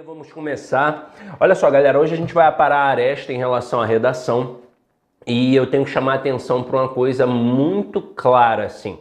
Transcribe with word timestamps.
Vamos 0.00 0.32
começar. 0.32 1.14
Olha 1.38 1.54
só, 1.54 1.70
galera, 1.70 2.00
hoje 2.00 2.14
a 2.14 2.16
gente 2.16 2.32
vai 2.32 2.46
aparar 2.46 2.78
a 2.78 2.86
aresta 2.86 3.30
em 3.30 3.36
relação 3.36 3.78
à 3.78 3.84
redação 3.84 4.60
e 5.26 5.54
eu 5.54 5.66
tenho 5.66 5.84
que 5.84 5.90
chamar 5.90 6.12
a 6.12 6.16
atenção 6.16 6.62
para 6.62 6.78
uma 6.78 6.88
coisa 6.88 7.26
muito 7.26 8.00
clara, 8.00 8.64
assim. 8.64 8.98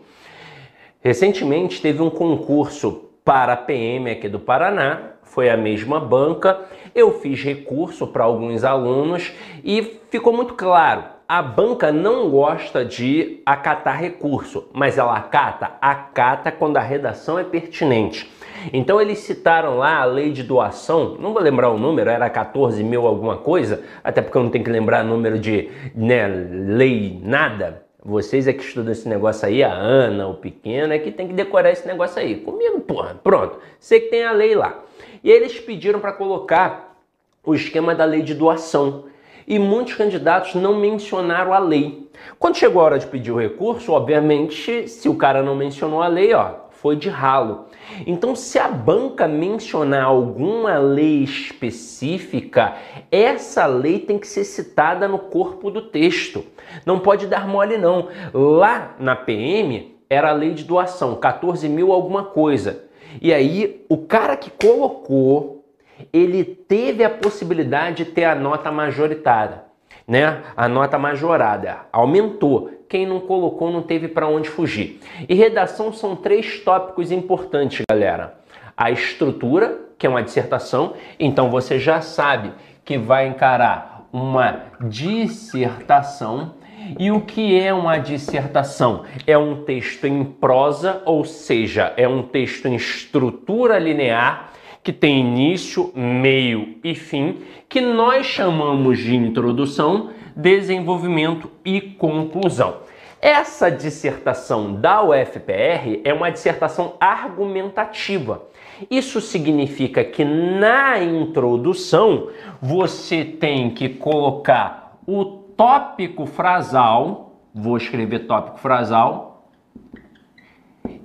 Recentemente 1.00 1.82
teve 1.82 2.02
um 2.02 2.10
concurso 2.10 3.10
para 3.24 3.54
a 3.54 3.58
PM 3.58 4.12
aqui 4.12 4.28
do 4.28 4.38
Paraná, 4.38 5.12
foi 5.24 5.50
a 5.50 5.56
mesma 5.56 5.98
banca, 5.98 6.60
eu 6.94 7.20
fiz 7.20 7.42
recurso 7.42 8.06
para 8.08 8.26
alguns 8.26 8.66
alunos 8.66 9.32
e 9.64 10.02
ficou 10.10 10.34
muito 10.34 10.56
claro, 10.56 11.06
a 11.26 11.42
banca 11.42 11.94
não 11.94 12.30
gosta 12.30 12.84
de 12.84 13.42
acatar 13.46 13.98
recurso, 13.98 14.68
mas 14.74 14.98
ela 14.98 15.16
acata, 15.16 15.72
acata 15.80 16.52
quando 16.52 16.76
a 16.76 16.82
redação 16.82 17.40
é 17.40 17.44
pertinente. 17.46 18.30
Então 18.74 19.02
eles 19.02 19.20
citaram 19.20 19.78
lá 19.78 20.02
a 20.02 20.06
lei 20.06 20.32
de 20.32 20.44
doação, 20.44 21.16
não 21.20 21.34
vou 21.34 21.42
lembrar 21.42 21.70
o 21.70 21.78
número, 21.78 22.10
era 22.10 22.30
14 22.30 22.84
mil 22.84 23.06
alguma 23.08 23.38
coisa, 23.38 23.84
até 24.04 24.22
porque 24.22 24.38
eu 24.38 24.44
não 24.44 24.50
tenho 24.50 24.64
que 24.64 24.70
lembrar 24.70 25.04
número 25.04 25.40
de 25.40 25.70
né, 25.96 26.28
lei 26.28 27.20
nada. 27.24 27.84
Vocês 28.04 28.48
é 28.48 28.54
que 28.54 28.64
estudam 28.64 28.92
esse 28.92 29.08
negócio 29.08 29.48
aí, 29.48 29.64
a 29.64 29.72
Ana, 29.72 30.28
o 30.28 30.34
pequeno, 30.34 30.92
é 30.92 30.98
que 30.98 31.12
tem 31.12 31.28
que 31.28 31.34
decorar 31.34 31.72
esse 31.72 31.88
negócio 31.88 32.20
aí. 32.20 32.36
Comigo, 32.38 32.80
porra, 32.82 33.20
pronto. 33.24 33.60
Sei 33.80 34.00
que 34.00 34.08
tem 34.10 34.24
a 34.24 34.32
lei 34.32 34.56
lá. 34.56 34.80
E 35.24 35.30
eles 35.30 35.60
pediram 35.60 36.00
para 36.00 36.12
colocar 36.12 36.98
o 37.46 37.54
esquema 37.54 37.94
da 37.94 38.04
lei 38.04 38.24
de 38.24 38.34
doação. 38.34 39.06
E 39.48 39.60
muitos 39.60 39.94
candidatos 39.94 40.56
não 40.56 40.80
mencionaram 40.80 41.54
a 41.54 41.60
lei. 41.60 42.10
Quando 42.40 42.58
chegou 42.58 42.82
a 42.82 42.86
hora 42.86 43.00
de 43.00 43.06
pedir 43.06 43.32
o 43.32 43.40
recurso, 43.40 43.92
obviamente, 43.92 44.88
se 44.88 45.08
o 45.08 45.16
cara 45.16 45.44
não 45.44 45.56
mencionou 45.56 46.02
a 46.02 46.08
lei, 46.08 46.34
ó, 46.34 46.56
foi 46.82 46.96
de 46.96 47.10
ralo. 47.10 47.68
Então, 48.08 48.36
se 48.36 48.58
a 48.58 48.68
banca 48.68 49.28
mencionar 49.28 50.06
alguma 50.06 50.80
lei 50.80 51.24
específica, 51.24 52.76
essa 53.12 53.68
lei 53.68 54.00
tem 54.00 54.18
que 54.18 54.28
ser 54.28 54.44
citada 54.44 55.08
no 55.08 55.20
corpo 55.20 55.70
do 55.70 55.84
texto. 55.84 56.44
Não 56.84 57.00
pode 57.00 57.28
dar 57.28 57.48
mole, 57.48 57.78
não. 57.78 58.08
Lá 58.34 58.96
na 59.00 59.16
PM 59.16 59.96
era 60.10 60.32
a 60.32 60.34
lei 60.34 60.54
de 60.54 60.64
doação, 60.64 61.16
14 61.16 61.70
mil 61.70 61.92
alguma 61.92 62.24
coisa. 62.24 62.84
E 63.22 63.32
aí, 63.32 63.86
o 63.88 63.98
cara 63.98 64.36
que 64.36 64.50
colocou, 64.50 65.64
ele 66.12 66.44
teve 66.44 67.04
a 67.04 67.10
possibilidade 67.10 68.04
de 68.04 68.12
ter 68.12 68.26
a 68.26 68.34
nota 68.34 68.72
majoritária, 68.72 69.66
né? 70.08 70.42
A 70.58 70.68
nota 70.68 70.98
majorada 70.98 71.82
aumentou. 71.92 72.72
Quem 72.92 73.06
não 73.06 73.22
colocou 73.22 73.72
não 73.72 73.82
teve 73.82 74.10
para 74.10 74.28
onde 74.28 74.50
fugir. 74.50 75.00
E 75.30 75.34
redação 75.34 75.94
são 75.94 76.14
três 76.14 76.60
tópicos 76.60 77.10
importantes, 77.10 77.86
galera. 77.90 78.38
A 78.76 78.92
estrutura, 78.92 79.80
que 79.98 80.06
é 80.06 80.10
uma 80.10 80.22
dissertação, 80.22 80.96
então 81.18 81.50
você 81.50 81.80
já 81.80 82.02
sabe 82.02 82.52
que 82.84 82.98
vai 82.98 83.30
encarar 83.30 84.10
uma 84.12 84.64
dissertação. 84.82 86.56
E 87.00 87.10
o 87.12 87.22
que 87.22 87.58
é 87.58 87.74
uma 87.74 87.98
dissertação? 87.98 89.06
É 89.26 89.38
um 89.38 89.64
texto 89.64 90.06
em 90.06 90.26
prosa, 90.26 91.02
ou 91.06 91.24
seja, 91.24 91.94
é 91.96 92.10
um 92.10 92.22
texto 92.22 92.66
em 92.66 92.76
estrutura 92.76 93.80
linear 93.80 94.52
que 94.84 94.92
tem 94.92 95.22
início, 95.22 95.94
meio 95.96 96.76
e 96.84 96.94
fim, 96.94 97.38
que 97.70 97.80
nós 97.80 98.26
chamamos 98.26 99.00
de 99.00 99.16
introdução 99.16 100.10
desenvolvimento 100.42 101.52
e 101.64 101.80
conclusão. 101.82 102.78
Essa 103.22 103.70
dissertação 103.70 104.74
da 104.74 105.04
UFPR 105.04 106.02
é 106.04 106.12
uma 106.12 106.32
dissertação 106.32 106.96
argumentativa. 107.00 108.42
Isso 108.90 109.22
significa 109.22 110.04
que 110.04 110.26
na 110.26 110.98
introdução 111.04 112.30
você 112.60 113.24
tem 113.24 113.70
que 113.70 113.90
colocar 113.90 114.98
o 115.06 115.24
tópico 115.26 116.26
frasal, 116.26 117.36
vou 117.54 117.78
escrever 117.78 118.26
tópico 118.26 118.58
frasal, 118.58 119.46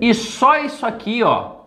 E 0.00 0.14
só 0.14 0.58
isso 0.58 0.86
aqui, 0.86 1.22
ó, 1.22 1.57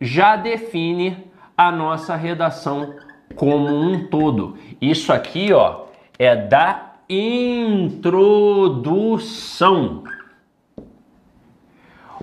já 0.00 0.36
define 0.36 1.28
a 1.56 1.72
nossa 1.72 2.14
redação 2.14 2.94
como 3.34 3.68
um 3.68 4.06
todo. 4.06 4.56
Isso 4.80 5.12
aqui, 5.12 5.52
ó, 5.52 5.86
é 6.18 6.34
da 6.36 6.94
introdução. 7.08 7.98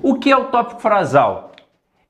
O 0.01 0.15
que 0.15 0.31
é 0.31 0.37
o 0.37 0.45
tópico 0.45 0.81
frasal? 0.81 1.51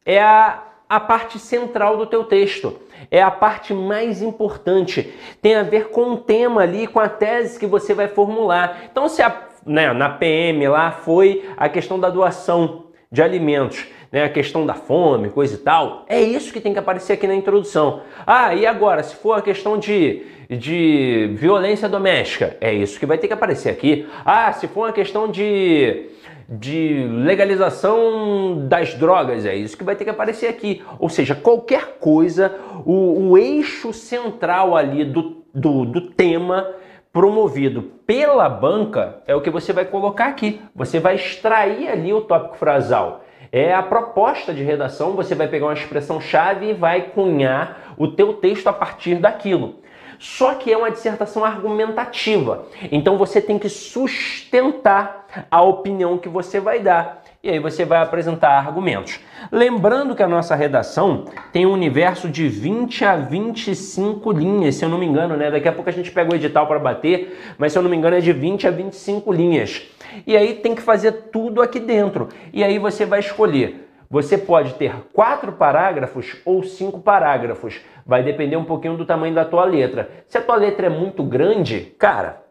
É 0.06 0.22
a, 0.22 0.64
a 0.90 1.00
parte 1.00 1.40
central 1.40 1.98
do 1.98 2.06
teu 2.06 2.26
texto. 2.26 2.80
É 3.10 3.22
a 3.22 3.32
parte 3.32 3.74
mais 3.74 4.22
importante. 4.22 5.14
Tem 5.42 5.56
a 5.56 5.64
ver 5.64 5.90
com 5.90 6.12
o 6.14 6.18
tema 6.18 6.62
ali, 6.62 6.88
com 6.88 7.00
a 7.00 7.10
tese 7.10 7.60
que 7.60 7.66
você 7.66 7.94
vai 7.94 8.08
formular. 8.08 8.84
Então, 8.92 9.08
se 9.08 9.22
a, 9.22 9.48
né, 9.66 9.94
na 9.94 10.10
PM 10.10 10.68
lá 10.68 10.92
foi 10.92 11.50
a 11.56 11.70
questão 11.70 12.00
da 12.00 12.10
doação 12.10 12.86
de 13.12 13.22
alimentos, 13.22 13.88
né, 14.16 14.24
a 14.24 14.30
questão 14.30 14.66
da 14.66 14.74
fome, 14.74 15.28
coisa 15.28 15.56
e 15.56 15.58
tal, 15.58 16.06
é 16.08 16.22
isso 16.22 16.54
que 16.54 16.62
tem 16.62 16.72
que 16.72 16.80
aparecer 16.80 17.12
aqui 17.12 17.28
na 17.28 17.36
introdução. 17.36 18.00
Ah, 18.26 18.56
e 18.56 18.66
agora, 18.66 19.04
se 19.04 19.14
for 19.14 19.34
a 19.34 19.42
questão 19.42 19.78
de, 19.78 20.22
de 20.50 21.32
violência 21.34 21.90
doméstica, 21.90 22.56
é 22.62 22.74
isso 22.74 22.98
que 22.98 23.06
vai 23.06 23.18
ter 23.18 23.28
que 23.28 23.34
aparecer 23.34 23.68
aqui. 23.68 24.08
Ah, 24.24 24.54
se 24.54 24.70
for 24.70 24.86
uma 24.86 24.94
questão 24.94 25.30
de, 25.30 26.06
de 26.48 27.06
legalização 27.26 28.66
das 28.70 28.94
drogas, 28.94 29.46
é 29.46 29.54
isso 29.54 29.78
que 29.78 29.84
vai 29.84 29.98
ter 29.98 30.06
que 30.06 30.12
aparecer 30.12 30.48
aqui. 30.48 30.82
Ou 30.98 31.10
seja, 31.10 31.36
qualquer 31.36 31.98
coisa, 32.00 32.56
o, 32.86 33.32
o 33.32 33.38
eixo 33.38 33.92
central 33.92 34.78
ali 34.78 35.04
do, 35.04 35.44
do, 35.54 35.84
do 35.84 36.00
tema 36.00 36.74
promovido 37.12 37.82
pela 38.08 38.48
banca 38.48 39.22
é 39.28 39.36
o 39.36 39.42
que 39.42 39.50
você 39.50 39.74
vai 39.74 39.84
colocar 39.84 40.28
aqui. 40.28 40.62
Você 40.74 41.02
vai 41.02 41.16
extrair 41.16 41.90
ali 41.90 42.14
o 42.14 42.22
tópico 42.22 42.56
frasal. 42.56 43.25
É 43.58 43.74
a 43.74 43.82
proposta 43.82 44.54
de 44.54 44.64
redação, 44.64 45.14
você 45.14 45.34
vai 45.34 45.48
pegar 45.48 45.68
uma 45.68 45.74
expressão-chave 45.74 46.72
e 46.72 46.74
vai 46.74 47.04
cunhar 47.04 47.96
o 47.98 48.06
teu 48.06 48.34
texto 48.34 48.68
a 48.68 48.74
partir 48.74 49.16
daquilo. 49.16 49.76
Só 50.20 50.56
que 50.56 50.74
é 50.74 50.78
uma 50.78 50.92
dissertação 50.92 51.46
argumentativa. 51.46 52.66
Então 52.92 53.18
você 53.18 53.40
tem 53.40 53.58
que 53.58 53.70
sustentar 53.70 55.26
a 55.50 55.62
opinião 55.62 56.18
que 56.18 56.28
você 56.28 56.60
vai 56.60 56.82
dar 56.82 57.24
e 57.42 57.50
aí 57.50 57.58
você 57.58 57.86
vai 57.86 58.02
apresentar 58.02 58.58
argumentos. 58.58 59.22
Lembrando 59.50 60.16
que 60.16 60.24
a 60.24 60.28
nossa 60.28 60.54
redação 60.54 61.24
tem 61.54 61.66
um 61.66 61.72
universo 61.72 62.28
de 62.28 62.50
20 62.50 63.06
a 63.06 63.16
25 63.16 64.34
linhas, 64.34 64.76
se 64.76 64.84
eu 64.84 64.90
não 64.90 64.98
me 64.98 65.06
engano, 65.06 65.38
né? 65.38 65.50
Daqui 65.50 65.70
a 65.70 65.72
pouco 65.72 65.90
a 65.90 65.94
gente 65.94 66.12
pega 66.12 66.34
o 66.34 66.36
edital 66.36 66.68
para 66.68 66.78
bater, 66.78 67.56
mas 67.58 67.72
se 67.72 67.78
eu 67.78 67.84
não 67.84 67.90
me 67.90 67.96
engano 67.96 68.18
é 68.18 68.20
de 68.20 68.34
20 68.34 68.68
a 68.68 68.72
25 68.72 69.32
linhas. 69.32 69.95
E 70.26 70.36
aí 70.36 70.56
tem 70.56 70.76
que 70.76 70.82
fazer 70.82 71.12
tudo 71.32 71.62
aqui 71.62 71.80
dentro. 71.80 72.30
E 72.54 72.64
aí 72.64 72.78
você 72.78 73.06
vai 73.06 73.20
escolher. 73.20 73.86
Você 74.10 74.38
pode 74.38 74.76
ter 74.76 74.94
quatro 75.14 75.52
parágrafos 75.54 76.38
ou 76.46 76.64
cinco 76.64 77.00
parágrafos. 77.00 77.82
Vai 78.06 78.24
depender 78.24 78.56
um 78.56 78.64
pouquinho 78.64 78.96
do 78.96 79.06
tamanho 79.06 79.34
da 79.34 79.44
tua 79.44 79.66
letra. 79.66 80.10
Se 80.28 80.38
a 80.38 80.42
tua 80.42 80.56
letra 80.56 80.88
é 80.88 80.90
muito 80.90 81.24
grande, 81.24 81.94
cara, 81.98 82.44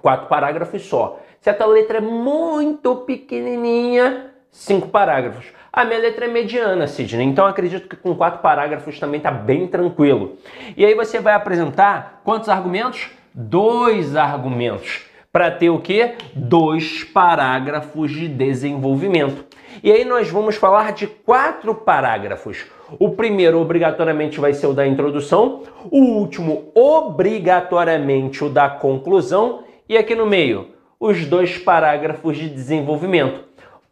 quatro 0.00 0.26
parágrafos 0.26 0.82
só. 0.82 1.20
Se 1.40 1.50
a 1.50 1.54
tua 1.54 1.66
letra 1.66 1.98
é 1.98 2.00
muito 2.00 2.96
pequenininha, 2.96 4.32
cinco 4.50 4.88
parágrafos. 4.88 5.46
A 5.72 5.84
minha 5.84 5.98
letra 5.98 6.26
é 6.26 6.28
mediana, 6.28 6.86
Sidney, 6.86 7.26
então 7.26 7.46
acredito 7.46 7.88
que 7.88 7.96
com 7.96 8.14
quatro 8.14 8.40
parágrafos 8.40 9.00
também 9.00 9.16
está 9.18 9.30
bem 9.30 9.66
tranquilo. 9.66 10.36
E 10.76 10.84
aí 10.84 10.94
você 10.94 11.18
vai 11.18 11.32
apresentar 11.32 12.20
quantos 12.22 12.50
argumentos? 12.50 13.10
Dois 13.34 14.14
argumentos. 14.14 15.06
Para 15.32 15.50
ter 15.50 15.70
o 15.70 15.80
quê? 15.80 16.16
Dois 16.34 17.04
parágrafos 17.04 18.10
de 18.10 18.28
desenvolvimento. 18.28 19.46
E 19.82 19.90
aí 19.90 20.04
nós 20.04 20.28
vamos 20.28 20.56
falar 20.56 20.92
de 20.92 21.06
quatro 21.06 21.74
parágrafos. 21.74 22.66
O 22.98 23.12
primeiro 23.12 23.58
obrigatoriamente 23.58 24.38
vai 24.38 24.52
ser 24.52 24.66
o 24.66 24.74
da 24.74 24.86
introdução, 24.86 25.62
o 25.90 26.00
último 26.00 26.70
obrigatoriamente 26.74 28.44
o 28.44 28.50
da 28.50 28.68
conclusão 28.68 29.64
e 29.88 29.96
aqui 29.96 30.14
no 30.14 30.26
meio 30.26 30.68
os 31.00 31.24
dois 31.24 31.56
parágrafos 31.56 32.36
de 32.36 32.50
desenvolvimento. 32.50 33.42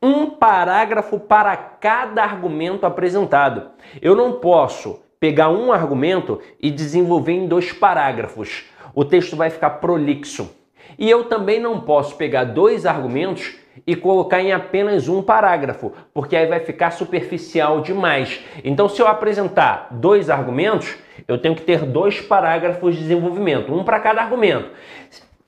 Um 0.03 0.27
parágrafo 0.27 1.19
para 1.19 1.57
cada 1.57 2.23
argumento 2.23 2.85
apresentado. 2.85 3.71
Eu 4.03 4.15
não 4.15 4.33
posso 4.35 5.01
pegar 5.19 5.49
um 5.49 5.73
argumento 5.73 6.39
e 6.61 6.71
desenvolver 6.71 7.33
em 7.33 7.49
dois 7.49 7.73
parágrafos. 7.73 8.67
O 8.95 9.07
texto 9.07 9.37
vai 9.37 9.49
ficar 9.49 9.71
prolixo. 9.71 10.60
E 10.99 11.09
eu 11.09 11.25
também 11.25 11.61
não 11.61 11.81
posso 11.81 12.17
pegar 12.17 12.45
dois 12.45 12.87
argumentos 12.87 13.57
e 13.87 13.97
colocar 13.97 14.41
em 14.41 14.53
apenas 14.53 15.09
um 15.09 15.23
parágrafo, 15.23 15.93
porque 16.13 16.37
aí 16.37 16.47
vai 16.47 16.61
ficar 16.61 16.91
superficial 16.91 17.81
demais. 17.81 18.41
Então, 18.63 18.89
se 18.89 19.01
eu 19.01 19.07
apresentar 19.07 19.89
dois 19.91 20.29
argumentos, 20.29 20.97
eu 21.27 21.39
tenho 21.39 21.55
que 21.55 21.63
ter 21.63 21.85
dois 21.85 22.21
parágrafos 22.21 22.95
de 22.95 23.03
desenvolvimento, 23.03 23.73
um 23.73 23.85
para 23.85 24.01
cada 24.01 24.21
argumento. 24.21 24.71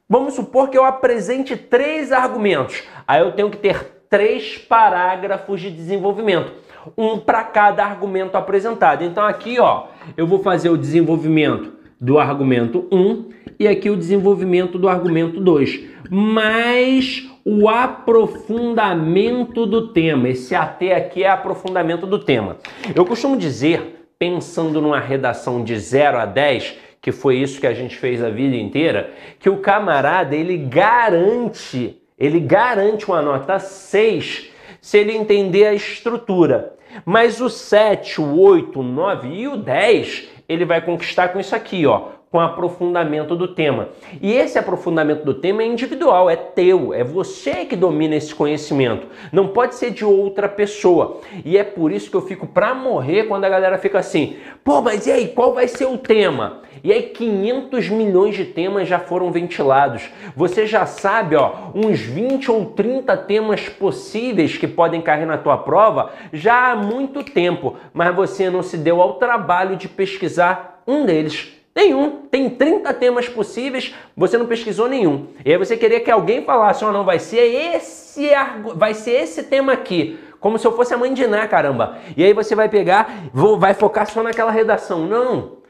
Vamos 0.09 0.35
supor 0.35 0.69
que 0.69 0.77
eu 0.77 0.85
apresente 0.85 1.57
três 1.57 2.13
argumentos. 2.13 2.83
Aí 3.07 3.21
eu 3.21 3.33
tenho 3.33 3.51
que 3.51 3.57
ter 3.57 4.05
três 4.11 4.59
parágrafos 4.59 5.61
de 5.61 5.71
desenvolvimento, 5.71 6.53
um 6.97 7.19
para 7.19 7.43
cada 7.45 7.85
argumento 7.85 8.37
apresentado. 8.37 9.03
Então 9.03 9.25
aqui, 9.25 9.59
ó, 9.59 9.87
eu 10.17 10.27
vou 10.27 10.41
fazer 10.41 10.69
o 10.69 10.77
desenvolvimento 10.77 11.82
do 12.03 12.19
argumento 12.19 12.89
1 12.91 13.29
e 13.61 13.69
aqui 13.69 13.89
o 13.89 13.97
desenvolvimento 13.97 14.77
do 14.77 14.89
argumento 14.89 15.39
2, 15.39 15.85
mais 16.11 17.31
o 17.45 17.69
aprofundamento 17.69 19.65
do 19.65 19.93
tema. 19.93 20.29
Esse 20.29 20.53
AT 20.53 20.93
aqui 20.93 21.23
é 21.23 21.29
aprofundamento 21.29 22.05
do 22.05 22.19
tema. 22.19 22.57
Eu 22.93 23.05
costumo 23.05 23.37
dizer, 23.37 24.09
pensando 24.19 24.83
numa 24.83 24.99
redação 24.99 25.63
de 25.63 25.79
0 25.79 26.19
a 26.19 26.27
10, 26.27 26.77
que 27.01 27.13
foi 27.13 27.37
isso 27.37 27.61
que 27.61 27.69
a 27.69 27.75
gente 27.75 27.97
fez 27.97 28.21
a 28.21 28.31
vida 28.31 28.57
inteira, 28.57 29.13
que 29.39 29.49
o 29.49 29.59
camarada 29.59 30.35
ele 30.35 30.57
garante, 30.57 32.03
ele 32.19 32.41
garante 32.41 33.07
uma 33.07 33.23
nota 33.23 33.61
6 33.61 34.51
se 34.81 34.99
ele 34.99 35.13
entender 35.13 35.67
a 35.67 35.75
estrutura. 35.75 36.75
Mas 37.05 37.41
o 37.41 37.49
7, 37.49 38.21
o 38.21 38.41
8, 38.41 38.81
o 38.81 38.83
9 38.83 39.29
e 39.29 39.49
o 39.49 39.57
10, 39.57 40.29
ele 40.53 40.65
vai 40.65 40.81
conquistar 40.81 41.29
com 41.29 41.41
isso 41.41 41.55
aqui, 41.55 41.87
ó, 41.87 42.09
com 42.33 42.41
aprofundamento 42.41 43.37
do 43.37 43.47
tema. 43.47 43.91
E 44.23 44.33
esse 44.33 44.59
aprofundamento 44.59 45.23
do 45.23 45.35
tema 45.35 45.63
é 45.63 45.67
individual, 45.67 46.31
é 46.31 46.35
teu, 46.35 46.95
é 46.95 47.05
você 47.05 47.67
que 47.67 47.77
domina 47.77 48.17
esse 48.17 48.35
conhecimento. 48.35 49.07
Não 49.31 49.49
pode 49.49 49.75
ser 49.75 49.91
de 49.91 50.03
outra 50.03 50.49
pessoa. 50.49 51.21
E 51.45 51.59
é 51.59 51.63
por 51.63 51.93
isso 51.93 52.11
que 52.11 52.17
eu 52.17 52.23
fico 52.23 52.47
pra 52.47 52.75
morrer 52.75 53.25
quando 53.25 53.45
a 53.45 53.51
galera 53.51 53.77
fica 53.77 53.99
assim: 53.99 54.37
"Pô, 54.65 54.81
mas 54.81 55.07
e 55.07 55.13
aí, 55.13 55.29
qual 55.29 55.53
vai 55.53 55.69
ser 55.69 55.85
o 55.85 55.99
tema?" 55.99 56.63
E 56.83 56.91
aí 56.91 57.03
500 57.03 57.91
milhões 57.91 58.35
de 58.35 58.47
temas 58.47 58.89
já 58.89 58.99
foram 58.99 59.31
ventilados. 59.31 60.11
Você 60.35 60.67
já 60.67 60.87
sabe, 60.87 61.37
ó, 61.37 61.71
uns 61.75 62.01
20 62.01 62.51
ou 62.51 62.65
30 62.65 63.15
temas 63.19 63.69
possíveis 63.69 64.57
que 64.57 64.67
podem 64.67 65.03
cair 65.03 65.27
na 65.27 65.37
tua 65.37 65.59
prova 65.59 66.11
já 66.33 66.73
há 66.73 66.77
muito 66.77 67.23
tempo, 67.23 67.77
mas 67.93 68.15
você 68.17 68.49
não 68.49 68.63
se 68.63 68.79
deu 68.79 69.03
ao 69.03 69.15
trabalho 69.15 69.77
de 69.77 69.87
pesquisar 69.87 70.83
um 70.87 71.05
deles. 71.05 71.62
Nenhum. 71.75 72.23
Tem 72.31 72.51
30 72.51 72.93
temas 72.95 73.29
possíveis, 73.29 73.95
você 74.17 74.37
não 74.37 74.47
pesquisou 74.47 74.89
nenhum. 74.89 75.29
E 75.45 75.51
aí 75.51 75.59
você 75.59 75.77
queria 75.77 76.01
que 76.01 76.11
alguém 76.11 76.45
falasse, 76.45 76.85
oh, 76.85 76.93
não, 76.93 77.05
vai 77.05 77.19
ser 77.19 77.41
esse, 77.41 78.29
vai 78.75 78.93
ser 78.95 79.13
esse 79.13 79.45
tema 79.45 79.73
aqui. 79.73 80.19
Como 80.39 80.59
se 80.59 80.67
eu 80.67 80.77
fosse 80.77 80.93
a 80.93 80.99
mãe 80.99 81.15
de 81.15 81.27
Ná, 81.27 81.47
caramba. 81.47 81.99
E 82.17 82.23
aí 82.25 82.33
você 82.33 82.55
vai 82.55 82.69
pegar, 82.69 83.31
vai 83.33 83.75
focar 83.75 84.07
só 84.07 84.23
naquela 84.23 84.51
redação. 84.51 85.07
Não. 85.07 85.62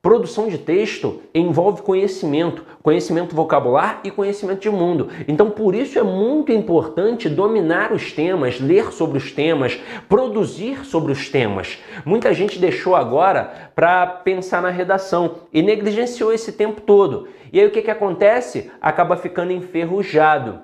Produção 0.00 0.48
de 0.48 0.56
texto 0.56 1.20
envolve 1.34 1.82
conhecimento, 1.82 2.64
conhecimento 2.80 3.34
vocabular 3.34 4.00
e 4.04 4.10
conhecimento 4.10 4.60
de 4.60 4.70
mundo. 4.70 5.08
Então, 5.26 5.50
por 5.50 5.74
isso 5.74 5.98
é 5.98 6.02
muito 6.02 6.52
importante 6.52 7.28
dominar 7.28 7.92
os 7.92 8.12
temas, 8.12 8.60
ler 8.60 8.92
sobre 8.92 9.18
os 9.18 9.32
temas, 9.32 9.80
produzir 10.08 10.84
sobre 10.84 11.10
os 11.10 11.28
temas. 11.28 11.78
Muita 12.04 12.32
gente 12.32 12.58
deixou 12.58 12.94
agora 12.94 13.70
para 13.74 14.06
pensar 14.06 14.62
na 14.62 14.70
redação 14.70 15.36
e 15.52 15.60
negligenciou 15.60 16.32
esse 16.32 16.52
tempo 16.52 16.80
todo. 16.82 17.26
E 17.52 17.58
aí 17.58 17.66
o 17.66 17.70
que, 17.70 17.82
que 17.82 17.90
acontece? 17.90 18.70
Acaba 18.80 19.16
ficando 19.16 19.52
enferrujado. 19.52 20.60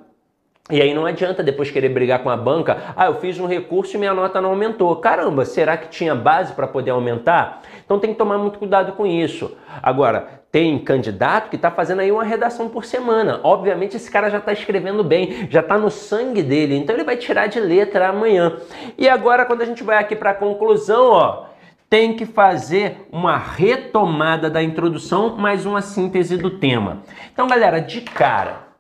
E 0.71 0.81
aí 0.81 0.95
não 0.95 1.05
adianta 1.05 1.43
depois 1.43 1.71
querer 1.71 1.89
brigar 1.89 2.23
com 2.23 2.31
a 2.31 2.37
banca. 2.37 2.95
Ah, 2.97 3.07
eu 3.07 3.17
fiz 3.17 3.39
um 3.41 3.47
recurso 3.47 3.97
e 3.97 3.99
minha 3.99 4.15
nota 4.15 4.41
não 4.41 4.51
aumentou. 4.51 4.95
Caramba, 4.97 5.45
será 5.45 5.77
que 5.77 5.89
tinha 5.89 6.15
base 6.15 6.53
para 6.53 6.69
poder 6.69 6.93
aumentar? 6.93 7.63
Então 7.85 7.99
tem 7.99 8.13
que 8.13 8.19
tomar 8.19 8.39
muito 8.39 8.61
cuidado 8.61 8.93
com 8.93 9.05
isso. 9.05 9.57
Agora, 9.83 10.43
tem 10.53 10.79
candidato 10.79 11.51
que 11.51 11.57
está 11.57 11.71
fazendo 11.71 12.01
aí 12.01 12.13
uma 12.13 12.23
redação 12.23 12.69
por 12.69 12.85
semana. 12.85 13.41
Obviamente 13.43 13.97
esse 13.97 14.11
cara 14.11 14.31
já 14.31 14.39
está 14.39 14.53
escrevendo 14.53 15.03
bem, 15.03 15.49
já 15.51 15.61
está 15.61 15.77
no 15.77 15.91
sangue 15.91 16.43
dele, 16.43 16.77
então 16.77 16.95
ele 16.95 17.05
vai 17.05 17.17
tirar 17.17 17.49
de 17.49 17.59
letra 17.59 18.09
amanhã. 18.09 18.57
E 18.97 19.09
agora 19.09 19.45
quando 19.45 19.63
a 19.63 19.67
gente 19.67 19.83
vai 19.83 19.99
aqui 19.99 20.15
para 20.15 20.31
a 20.31 20.35
conclusão, 20.35 21.11
ó, 21.11 21.47
tem 21.91 22.15
que 22.15 22.25
fazer 22.25 23.09
uma 23.11 23.37
retomada 23.37 24.49
da 24.49 24.63
introdução, 24.63 25.37
mais 25.37 25.67
uma 25.67 25.83
síntese 25.83 26.37
do 26.37 26.51
tema. 26.51 27.03
Então, 27.33 27.47
galera, 27.47 27.81
de 27.81 28.01
cara, 28.01 28.72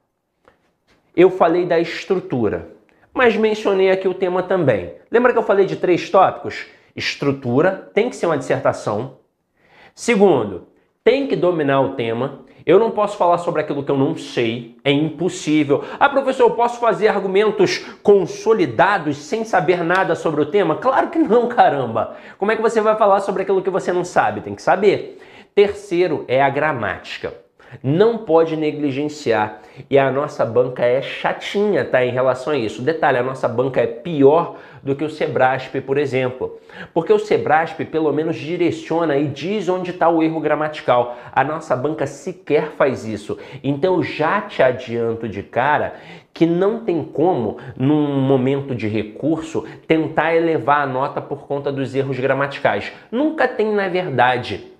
eu 1.15 1.31
falei 1.31 1.67
da 1.67 1.79
estrutura, 1.79 2.71
mas 3.13 3.37
mencionei 3.37 3.91
aqui 3.91 4.09
o 4.09 4.15
tema 4.15 4.43
também. 4.43 4.95
Lembra 5.11 5.33
que 5.33 5.39
eu 5.39 5.43
falei 5.43 5.67
de 5.67 5.77
três 5.77 6.09
tópicos? 6.09 6.67
Estrutura 6.97 7.91
tem 7.93 8.09
que 8.09 8.17
ser 8.17 8.27
uma 8.27 8.39
dissertação. 8.39 9.19
Segundo, 9.95 10.69
tem 11.05 11.27
que 11.27 11.37
dominar 11.37 11.83
o 11.83 11.95
tema. 11.95 12.41
Eu 12.65 12.79
não 12.79 12.93
posso 12.93 13.19
falar 13.19 13.39
sobre 13.39 13.61
aquilo 13.61 13.83
que 13.83 13.91
eu 13.91 13.99
não 13.99 14.17
sei, 14.17 14.79
é 14.85 14.91
impossível. 14.91 15.85
Ah, 15.99 16.09
professor, 16.09 16.45
eu 16.45 16.55
posso 16.55 16.79
fazer 16.79 17.09
argumentos 17.09 17.79
consolidados 18.03 19.17
sem 19.17 19.45
saber 19.45 19.83
nada 19.83 20.15
sobre 20.15 20.41
o 20.41 20.47
tema? 20.47 20.77
Claro 20.77 21.11
que 21.11 21.19
não, 21.19 21.49
caramba. 21.49 22.17
Como 22.39 22.53
é 22.53 22.57
que 22.57 22.63
você 22.63 22.81
vai 22.81 22.97
falar 22.97 23.21
sobre 23.21 23.43
aquilo 23.43 23.63
que 23.63 23.69
você 23.69 23.93
não 23.93 24.05
sabe? 24.05 24.41
Tem 24.41 24.55
que 24.55 24.63
saber. 24.63 25.19
Terceiro 25.55 26.25
é 26.29 26.41
a 26.41 26.49
gramática 26.49 27.42
não 27.83 28.19
pode 28.19 28.57
negligenciar. 28.57 29.61
E 29.89 29.99
a 29.99 30.11
nossa 30.11 30.45
banca 30.45 30.85
é 30.85 31.01
chatinha, 31.01 31.85
tá, 31.85 32.05
em 32.05 32.11
relação 32.11 32.53
a 32.53 32.57
isso. 32.57 32.83
Detalhe, 32.83 33.19
a 33.19 33.23
nossa 33.23 33.49
banca 33.49 33.81
é 33.81 33.87
pior 33.87 34.57
do 34.83 34.97
que 34.97 35.05
o 35.05 35.11
Sebrasp, 35.11 35.81
por 35.81 35.97
exemplo. 35.97 36.59
Porque 36.93 37.13
o 37.13 37.19
Sebrasp 37.19 37.85
pelo 37.85 38.13
menos 38.13 38.37
direciona 38.37 39.17
e 39.17 39.29
diz 39.29 39.69
onde 39.69 39.91
está 39.91 40.09
o 40.09 40.23
erro 40.23 40.41
gramatical. 40.41 41.17
A 41.33 41.45
nossa 41.45 41.77
banca 41.77 42.07
sequer 42.07 42.73
faz 42.73 43.07
isso. 43.07 43.39
Então 43.63 44.03
já 44.03 44.41
te 44.43 44.63
adianto 44.63 45.29
de 45.29 45.43
cara 45.43 45.95
que 46.35 46.47
não 46.47 46.81
tem 46.81 47.05
como, 47.05 47.59
num 47.77 48.21
momento 48.21 48.75
de 48.75 48.89
recurso, 48.89 49.67
tentar 49.87 50.35
elevar 50.35 50.83
a 50.83 50.87
nota 50.87 51.21
por 51.21 51.47
conta 51.47 51.71
dos 51.71 51.95
erros 51.95 52.19
gramaticais. 52.19 52.91
Nunca 53.11 53.47
tem, 53.47 53.73
na 53.73 53.89
verdade. 53.89 54.73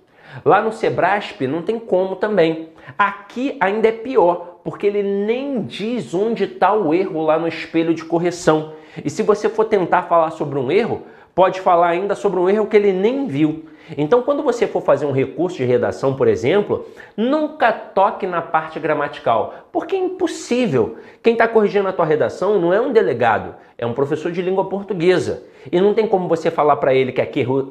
Lá 0.43 0.61
no 0.61 0.71
Sebrasp 0.71 1.41
não 1.45 1.61
tem 1.61 1.77
como 1.77 2.15
também. 2.15 2.69
Aqui 2.97 3.57
ainda 3.59 3.87
é 3.87 3.91
pior, 3.91 4.59
porque 4.63 4.87
ele 4.87 5.03
nem 5.03 5.61
diz 5.63 6.13
onde 6.13 6.45
está 6.45 6.73
o 6.73 6.93
erro 6.93 7.21
lá 7.23 7.37
no 7.37 7.47
espelho 7.47 7.93
de 7.93 8.03
correção. 8.03 8.73
E 9.03 9.09
se 9.09 9.23
você 9.23 9.49
for 9.49 9.65
tentar 9.65 10.03
falar 10.03 10.31
sobre 10.31 10.59
um 10.59 10.71
erro, 10.71 11.03
pode 11.33 11.59
falar 11.61 11.87
ainda 11.87 12.15
sobre 12.15 12.39
um 12.39 12.49
erro 12.49 12.67
que 12.67 12.77
ele 12.77 12.93
nem 12.93 13.27
viu. 13.27 13.65
Então, 13.97 14.21
quando 14.21 14.41
você 14.41 14.65
for 14.65 14.81
fazer 14.81 15.05
um 15.05 15.11
recurso 15.11 15.57
de 15.57 15.65
redação, 15.65 16.15
por 16.15 16.27
exemplo, 16.27 16.85
nunca 17.17 17.71
toque 17.73 18.25
na 18.25 18.41
parte 18.41 18.79
gramatical, 18.79 19.67
porque 19.73 19.95
é 19.95 19.99
impossível. 19.99 20.97
Quem 21.21 21.33
está 21.33 21.49
corrigindo 21.49 21.89
a 21.89 21.93
tua 21.93 22.05
redação 22.05 22.59
não 22.59 22.73
é 22.73 22.79
um 22.79 22.93
delegado, 22.93 23.55
é 23.77 23.85
um 23.85 23.93
professor 23.93 24.31
de 24.31 24.41
língua 24.41 24.69
portuguesa. 24.69 25.43
E 25.69 25.81
não 25.81 25.93
tem 25.93 26.07
como 26.07 26.29
você 26.29 26.49
falar 26.49 26.77
para 26.77 26.93
ele 26.93 27.11
que 27.11 27.21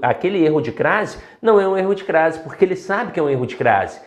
aquele 0.03 0.45
erro 0.45 0.61
de 0.61 0.73
crase 0.73 1.19
não 1.41 1.59
é 1.59 1.67
um 1.67 1.79
erro 1.79 1.95
de 1.95 2.05
crase, 2.05 2.41
porque 2.41 2.65
ele 2.65 2.77
sabe 2.77 3.13
que 3.13 3.21
é 3.21 3.23
um 3.23 3.31
erro 3.31 3.47
de 3.47 3.57
crase. 3.57 3.99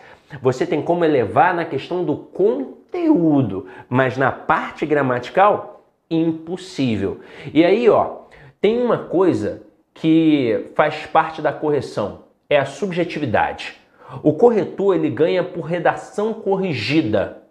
Você 0.42 0.66
tem 0.66 0.82
como 0.82 1.04
elevar 1.04 1.54
na 1.54 1.64
questão 1.64 2.04
do 2.04 2.16
conteúdo, 2.16 3.66
mas 3.88 4.16
na 4.16 4.32
parte 4.32 4.84
gramatical, 4.84 5.84
impossível. 6.10 7.20
E 7.52 7.64
aí, 7.64 7.88
ó, 7.88 8.22
tem 8.60 8.82
uma 8.82 8.98
coisa 8.98 9.62
que 9.94 10.70
faz 10.74 11.06
parte 11.06 11.40
da 11.40 11.52
correção, 11.52 12.24
é 12.50 12.58
a 12.58 12.64
subjetividade. 12.64 13.76
O 14.22 14.32
corretor 14.32 14.94
ele 14.94 15.10
ganha 15.10 15.42
por 15.42 15.62
redação 15.62 16.32
corrigida. 16.32 17.42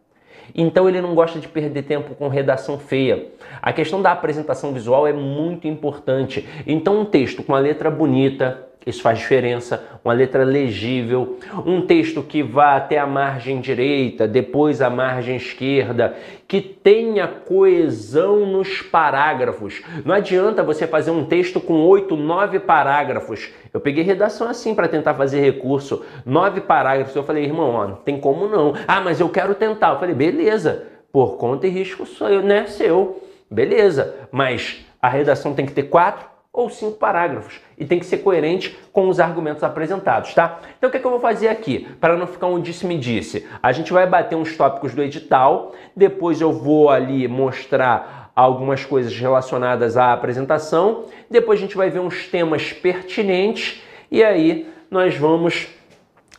Então 0.53 0.87
ele 0.87 1.01
não 1.01 1.15
gosta 1.15 1.39
de 1.39 1.47
perder 1.47 1.83
tempo 1.83 2.15
com 2.15 2.27
redação 2.27 2.77
feia. 2.77 3.27
A 3.61 3.73
questão 3.73 4.01
da 4.01 4.11
apresentação 4.11 4.71
visual 4.71 5.07
é 5.07 5.11
muito 5.11 5.67
importante. 5.67 6.47
Então 6.65 7.01
um 7.01 7.05
texto 7.05 7.43
com 7.43 7.53
a 7.55 7.59
letra 7.59 7.89
bonita, 7.89 8.67
isso 8.85 9.01
faz 9.01 9.17
diferença. 9.17 9.83
Uma 10.03 10.13
letra 10.13 10.43
legível, 10.43 11.39
um 11.65 11.81
texto 11.81 12.21
que 12.21 12.43
vá 12.43 12.75
até 12.75 12.99
a 12.99 13.07
margem 13.07 13.59
direita, 13.59 14.27
depois 14.27 14.81
a 14.81 14.89
margem 14.89 15.35
esquerda, 15.35 16.15
que 16.47 16.61
tenha 16.61 17.27
coesão 17.27 18.45
nos 18.45 18.81
parágrafos. 18.83 19.81
Não 20.05 20.13
adianta 20.13 20.61
você 20.61 20.85
fazer 20.85 21.09
um 21.09 21.25
texto 21.25 21.59
com 21.59 21.73
oito, 21.87 22.15
nove 22.15 22.59
parágrafos. 22.59 23.49
Eu 23.73 23.79
peguei 23.79 24.03
redação 24.03 24.47
assim 24.47 24.75
para 24.75 24.87
tentar 24.87 25.15
fazer 25.15 25.41
recurso, 25.41 26.05
nove 26.23 26.61
parágrafos. 26.61 27.15
Eu 27.15 27.23
falei, 27.23 27.45
irmão, 27.45 27.71
ó, 27.71 27.87
não 27.87 27.95
tem 27.95 28.19
como 28.19 28.47
não. 28.47 28.73
Ah, 28.87 29.01
mas 29.01 29.19
eu 29.19 29.29
quero 29.29 29.55
tentar. 29.55 29.93
Eu 29.93 29.99
falei, 29.99 30.13
beleza, 30.13 30.83
por 31.11 31.37
conta 31.37 31.65
e 31.65 31.71
risco 31.71 32.05
sou 32.05 32.29
eu, 32.29 32.43
né? 32.43 32.67
Seu. 32.67 33.23
Beleza, 33.49 34.15
mas 34.31 34.85
a 35.01 35.09
redação 35.09 35.53
tem 35.53 35.65
que 35.65 35.73
ter 35.73 35.83
quatro 35.83 36.34
ou 36.55 36.69
cinco 36.69 36.97
parágrafos 36.97 37.59
e 37.77 37.85
tem 37.85 37.99
que 37.99 38.05
ser 38.05 38.19
coerente 38.19 38.79
com 38.93 39.09
os 39.09 39.19
argumentos 39.19 39.61
apresentados, 39.61 40.33
tá? 40.33 40.59
Então 40.77 40.87
o 40.87 40.91
que, 40.91 40.97
é 40.97 40.99
que 41.01 41.05
eu 41.05 41.11
vou 41.11 41.19
fazer 41.19 41.49
aqui 41.49 41.87
para 41.99 42.15
não 42.15 42.25
ficar 42.25 42.47
um 42.47 42.61
disse-me-disse? 42.61 43.45
A 43.61 43.73
gente 43.73 43.91
vai 43.91 44.07
bater 44.07 44.35
uns 44.35 44.55
tópicos 44.55 44.95
do 44.95 45.03
edital, 45.03 45.73
depois 45.95 46.39
eu 46.39 46.53
vou 46.53 46.89
ali 46.89 47.27
mostrar 47.27 48.31
algumas 48.33 48.85
coisas 48.85 49.15
relacionadas 49.17 49.97
à 49.97 50.13
apresentação, 50.13 51.03
depois 51.29 51.59
a 51.59 51.61
gente 51.61 51.75
vai 51.75 51.89
ver 51.89 51.99
uns 51.99 52.27
temas 52.27 52.71
pertinentes 52.71 53.83
e 54.09 54.23
aí 54.23 54.69
nós 54.89 55.17
vamos 55.17 55.67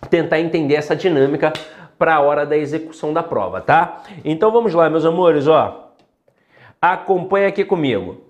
tentar 0.08 0.40
entender 0.40 0.74
essa 0.74 0.96
dinâmica 0.96 1.52
para 1.98 2.14
a 2.14 2.20
hora 2.20 2.46
da 2.46 2.56
execução 2.56 3.12
da 3.12 3.22
prova, 3.22 3.60
tá? 3.60 4.02
Então 4.24 4.50
vamos 4.50 4.72
lá, 4.72 4.88
meus 4.88 5.04
amores, 5.04 5.46
ó. 5.46 5.92
Acompanha 6.80 7.48
aqui 7.48 7.64
comigo. 7.64 8.25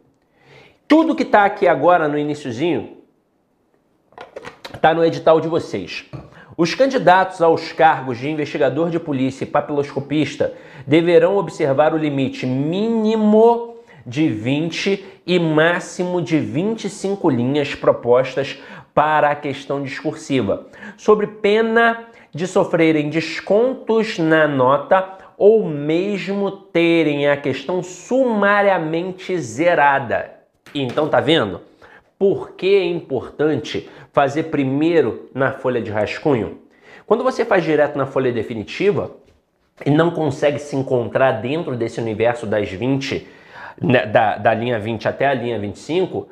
Tudo 0.89 1.17
que 1.17 1.25
está 1.25 1.45
aqui 1.45 1.67
agora 1.67 2.07
no 2.07 2.17
iníciozinho 2.17 2.99
está 4.73 4.95
no 4.95 5.05
edital 5.05 5.41
de 5.41 5.49
vocês. 5.49 6.09
Os 6.57 6.77
candidatos 6.77 7.43
aos 7.43 7.73
cargos 7.73 8.19
de 8.19 8.31
investigador 8.31 8.89
de 8.89 9.01
polícia 9.01 9.43
e 9.43 9.49
papiloscopista 9.49 10.55
deverão 10.87 11.37
observar 11.37 11.93
o 11.93 11.99
limite 11.99 12.47
mínimo 12.47 13.79
de 14.07 14.29
20 14.29 15.05
e 15.27 15.39
máximo 15.41 16.23
de 16.23 16.39
25 16.39 17.29
linhas 17.31 17.75
propostas 17.75 18.57
para 18.95 19.31
a 19.31 19.35
questão 19.35 19.83
discursiva, 19.83 20.69
sobre 20.97 21.27
pena 21.27 22.07
de 22.33 22.47
sofrerem 22.47 23.11
descontos 23.11 24.21
na 24.21 24.47
nota 24.47 25.17
ou 25.37 25.69
mesmo 25.69 26.51
terem 26.53 27.29
a 27.29 27.37
questão 27.37 27.83
sumariamente 27.83 29.37
zerada. 29.37 30.36
Então, 30.75 31.09
tá 31.09 31.21
vendo? 31.21 31.61
Por 32.19 32.53
que 32.53 32.77
é 32.77 32.85
importante 32.85 33.91
fazer 34.13 34.45
primeiro 34.45 35.29
na 35.35 35.53
folha 35.53 35.81
de 35.81 35.91
rascunho? 35.91 36.59
Quando 37.07 37.23
você 37.23 37.45
faz 37.45 37.63
direto 37.63 37.97
na 37.97 38.07
folha 38.07 38.33
definitiva 38.33 39.11
e 39.85 39.91
não 39.91 40.11
consegue 40.11 40.59
se 40.59 40.75
encontrar 40.75 41.33
dentro 41.33 41.77
desse 41.77 42.01
universo 42.01 42.47
das 42.47 42.71
20, 42.71 43.29
né, 43.81 44.07
da, 44.07 44.37
da 44.39 44.55
linha 44.55 44.79
20 44.79 45.07
até 45.07 45.27
a 45.27 45.35
linha 45.35 45.59
25, 45.59 46.29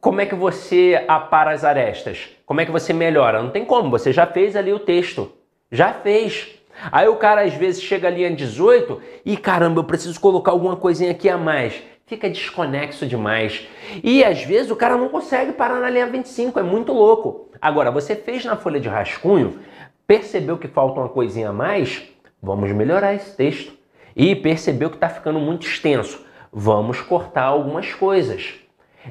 como 0.00 0.20
é 0.20 0.26
que 0.26 0.34
você 0.34 1.04
apara 1.06 1.50
as 1.50 1.64
arestas? 1.64 2.30
Como 2.46 2.60
é 2.60 2.64
que 2.64 2.70
você 2.70 2.92
melhora? 2.92 3.42
Não 3.42 3.50
tem 3.50 3.64
como, 3.64 3.90
você 3.90 4.12
já 4.12 4.26
fez 4.26 4.56
ali 4.56 4.72
o 4.72 4.78
texto. 4.78 5.30
Já 5.70 5.92
fez. 5.92 6.48
Aí 6.90 7.06
o 7.06 7.16
cara 7.16 7.42
às 7.42 7.52
vezes 7.52 7.82
chega 7.82 8.08
ali 8.08 8.24
em 8.24 8.34
18 8.34 9.00
e 9.26 9.36
caramba, 9.36 9.80
eu 9.80 9.84
preciso 9.84 10.18
colocar 10.18 10.52
alguma 10.52 10.76
coisinha 10.76 11.10
aqui 11.10 11.28
a 11.28 11.36
mais. 11.36 11.82
Fica 12.10 12.28
desconexo 12.28 13.06
demais. 13.06 13.68
E 14.02 14.24
às 14.24 14.42
vezes 14.42 14.68
o 14.68 14.74
cara 14.74 14.96
não 14.96 15.08
consegue 15.08 15.52
parar 15.52 15.78
na 15.78 15.88
linha 15.88 16.08
25, 16.08 16.58
é 16.58 16.62
muito 16.64 16.92
louco. 16.92 17.48
Agora, 17.62 17.88
você 17.88 18.16
fez 18.16 18.44
na 18.44 18.56
folha 18.56 18.80
de 18.80 18.88
rascunho, 18.88 19.60
percebeu 20.08 20.58
que 20.58 20.66
falta 20.66 20.98
uma 20.98 21.08
coisinha 21.08 21.50
a 21.50 21.52
mais? 21.52 22.02
Vamos 22.42 22.72
melhorar 22.72 23.14
esse 23.14 23.36
texto. 23.36 23.72
E 24.16 24.34
percebeu 24.34 24.90
que 24.90 24.96
está 24.96 25.08
ficando 25.08 25.38
muito 25.38 25.64
extenso? 25.64 26.26
Vamos 26.52 27.00
cortar 27.00 27.44
algumas 27.44 27.94
coisas. 27.94 28.54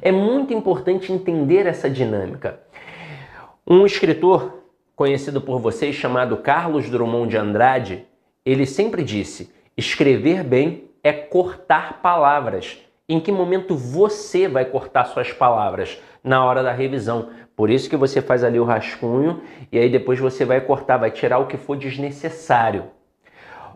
É 0.02 0.12
muito 0.12 0.52
importante 0.52 1.10
entender 1.10 1.64
essa 1.64 1.88
dinâmica. 1.88 2.60
Um 3.66 3.86
escritor 3.86 4.62
conhecido 4.94 5.40
por 5.40 5.58
vocês, 5.58 5.94
chamado 5.94 6.36
Carlos 6.36 6.90
Drummond 6.90 7.30
de 7.30 7.38
Andrade, 7.38 8.06
ele 8.44 8.66
sempre 8.66 9.02
disse: 9.02 9.50
escrever 9.74 10.44
bem 10.44 10.90
é 11.02 11.14
cortar 11.14 12.02
palavras. 12.02 12.89
Em 13.10 13.18
que 13.18 13.32
momento 13.32 13.74
você 13.74 14.46
vai 14.46 14.64
cortar 14.64 15.04
suas 15.06 15.32
palavras? 15.32 16.00
Na 16.22 16.44
hora 16.44 16.62
da 16.62 16.70
revisão. 16.70 17.30
Por 17.56 17.68
isso 17.68 17.90
que 17.90 17.96
você 17.96 18.22
faz 18.22 18.44
ali 18.44 18.60
o 18.60 18.64
rascunho 18.64 19.40
e 19.72 19.80
aí 19.80 19.90
depois 19.90 20.20
você 20.20 20.44
vai 20.44 20.60
cortar, 20.60 20.96
vai 20.96 21.10
tirar 21.10 21.40
o 21.40 21.48
que 21.48 21.56
for 21.56 21.76
desnecessário. 21.76 22.84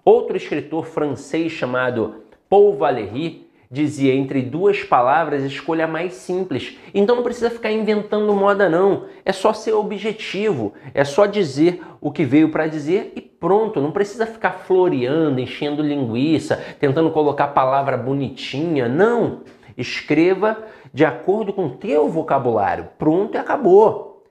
Outro 0.05 0.37
escritor 0.37 0.87
francês 0.87 1.51
chamado 1.51 2.23
Paul 2.49 2.77
Valéry 2.77 3.45
dizia 3.69 4.15
entre 4.15 4.41
duas 4.41 4.85
palavras, 4.85 5.43
escolha 5.43 5.89
mais 5.89 6.13
simples. 6.13 6.79
Então 6.95 7.17
não 7.17 7.25
precisa 7.25 7.51
ficar 7.51 7.73
inventando 7.73 8.33
moda 8.37 8.69
não. 8.69 9.07
É 9.25 9.33
só 9.33 9.53
ser 9.53 9.73
objetivo, 9.73 10.75
é 10.95 11.03
só 11.03 11.27
dizer 11.27 11.83
o 12.01 12.13
que 12.13 12.25
veio 12.25 12.51
para 12.51 12.69
dizer 12.69 13.13
e 13.17 13.21
pronto. 13.45 13.79
Não 13.79 13.93
precisa 13.93 14.25
ficar 14.25 14.53
floreando, 14.53 15.39
enchendo 15.39 15.83
linguiça, 15.83 16.57
tentando 16.81 17.11
colocar 17.11 17.49
palavra 17.49 17.95
bonitinha. 17.95 18.89
Não. 18.89 19.43
Escreva 19.77 20.57
de 20.95 21.05
acordo 21.05 21.53
com 21.53 21.67
o 21.67 21.71
teu 21.77 22.09
vocabulário. 22.09 22.89
Pronto 22.99 23.35
e 23.35 23.39
acabou. 23.39 24.25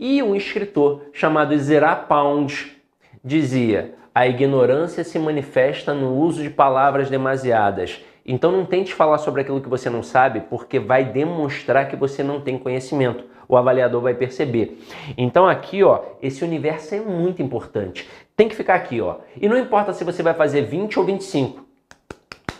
E 0.00 0.22
um 0.22 0.34
escritor 0.34 1.02
chamado 1.12 1.56
Zera 1.58 1.94
Pound 1.94 2.78
dizia: 3.22 3.94
a 4.14 4.26
ignorância 4.26 5.04
se 5.04 5.18
manifesta 5.18 5.92
no 5.92 6.16
uso 6.16 6.42
de 6.42 6.48
palavras 6.48 7.10
demasiadas 7.10 8.02
então 8.26 8.50
não 8.50 8.64
tente 8.66 8.92
falar 8.92 9.18
sobre 9.18 9.42
aquilo 9.42 9.60
que 9.60 9.68
você 9.68 9.88
não 9.88 10.02
sabe, 10.02 10.40
porque 10.40 10.80
vai 10.80 11.04
demonstrar 11.04 11.88
que 11.88 11.94
você 11.94 12.24
não 12.24 12.40
tem 12.40 12.58
conhecimento. 12.58 13.24
O 13.48 13.56
avaliador 13.56 14.02
vai 14.02 14.14
perceber. 14.14 14.82
Então 15.16 15.46
aqui, 15.46 15.84
ó, 15.84 16.02
esse 16.20 16.42
universo 16.42 16.96
é 16.96 17.00
muito 17.00 17.40
importante. 17.40 18.08
Tem 18.34 18.48
que 18.48 18.56
ficar 18.56 18.74
aqui, 18.74 19.00
ó. 19.00 19.18
E 19.40 19.48
não 19.48 19.56
importa 19.56 19.92
se 19.92 20.02
você 20.02 20.22
vai 20.22 20.34
fazer 20.34 20.62
20 20.62 20.98
ou 20.98 21.04
25. 21.04 21.64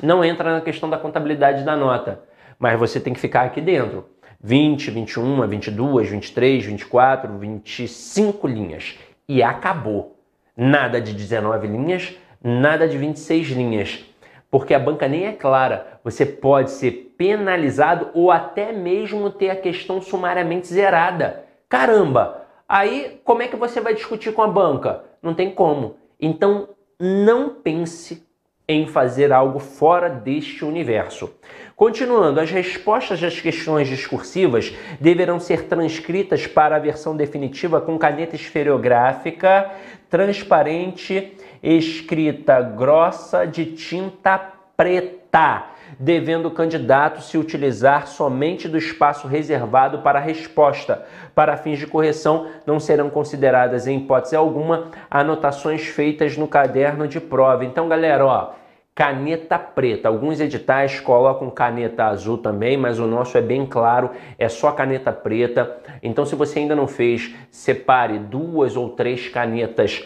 Não 0.00 0.24
entra 0.24 0.52
na 0.52 0.60
questão 0.60 0.88
da 0.88 0.98
contabilidade 0.98 1.64
da 1.64 1.76
nota, 1.76 2.22
mas 2.58 2.78
você 2.78 3.00
tem 3.00 3.12
que 3.12 3.20
ficar 3.20 3.42
aqui 3.42 3.60
dentro. 3.60 4.04
20, 4.40 4.90
21, 4.92 5.48
22, 5.48 6.08
23, 6.10 6.64
24, 6.64 7.38
25 7.38 8.46
linhas. 8.46 8.96
E 9.28 9.42
acabou. 9.42 10.16
Nada 10.56 11.00
de 11.00 11.12
19 11.12 11.66
linhas, 11.66 12.14
nada 12.42 12.86
de 12.86 12.96
26 12.96 13.48
linhas 13.48 14.04
porque 14.50 14.74
a 14.74 14.78
banca 14.78 15.08
nem 15.08 15.26
é 15.26 15.32
clara. 15.32 15.98
Você 16.04 16.24
pode 16.24 16.70
ser 16.70 17.14
penalizado 17.16 18.10
ou 18.14 18.30
até 18.30 18.72
mesmo 18.72 19.30
ter 19.30 19.50
a 19.50 19.56
questão 19.56 20.00
sumariamente 20.00 20.66
zerada. 20.66 21.44
Caramba! 21.68 22.42
Aí 22.68 23.20
como 23.24 23.42
é 23.42 23.48
que 23.48 23.56
você 23.56 23.80
vai 23.80 23.94
discutir 23.94 24.32
com 24.32 24.42
a 24.42 24.48
banca? 24.48 25.04
Não 25.22 25.34
tem 25.34 25.50
como. 25.50 25.96
Então 26.20 26.68
não 26.98 27.50
pense 27.50 28.26
em 28.68 28.86
fazer 28.86 29.32
algo 29.32 29.60
fora 29.60 30.08
deste 30.08 30.64
universo. 30.64 31.30
Continuando, 31.76 32.40
as 32.40 32.50
respostas 32.50 33.22
às 33.22 33.40
questões 33.40 33.86
discursivas 33.86 34.74
deverão 35.00 35.38
ser 35.38 35.66
transcritas 35.66 36.46
para 36.46 36.74
a 36.74 36.80
versão 36.80 37.16
definitiva 37.16 37.80
com 37.80 37.98
caneta 37.98 38.34
esferográfica 38.34 39.70
transparente 40.10 41.34
escrita 41.74 42.62
grossa 42.62 43.44
de 43.44 43.66
tinta 43.66 44.38
preta, 44.76 45.64
devendo 45.98 46.46
o 46.46 46.50
candidato 46.52 47.20
se 47.20 47.36
utilizar 47.36 48.06
somente 48.06 48.68
do 48.68 48.78
espaço 48.78 49.26
reservado 49.26 49.98
para 49.98 50.20
a 50.20 50.22
resposta. 50.22 51.04
Para 51.34 51.56
fins 51.56 51.80
de 51.80 51.86
correção, 51.88 52.46
não 52.64 52.78
serão 52.78 53.10
consideradas, 53.10 53.88
em 53.88 53.98
hipótese 53.98 54.36
alguma, 54.36 54.92
anotações 55.10 55.84
feitas 55.86 56.36
no 56.36 56.46
caderno 56.46 57.08
de 57.08 57.20
prova. 57.20 57.64
Então, 57.64 57.88
galera, 57.88 58.24
ó, 58.24 58.50
caneta 58.94 59.58
preta. 59.58 60.08
Alguns 60.08 60.38
editais 60.38 61.00
colocam 61.00 61.50
caneta 61.50 62.04
azul 62.04 62.38
também, 62.38 62.76
mas 62.76 63.00
o 63.00 63.06
nosso 63.08 63.36
é 63.36 63.42
bem 63.42 63.66
claro, 63.66 64.10
é 64.38 64.48
só 64.48 64.70
caneta 64.70 65.12
preta. 65.12 65.78
Então, 66.00 66.24
se 66.24 66.36
você 66.36 66.60
ainda 66.60 66.76
não 66.76 66.86
fez, 66.86 67.34
separe 67.50 68.18
duas 68.20 68.76
ou 68.76 68.90
três 68.90 69.28
canetas 69.28 70.04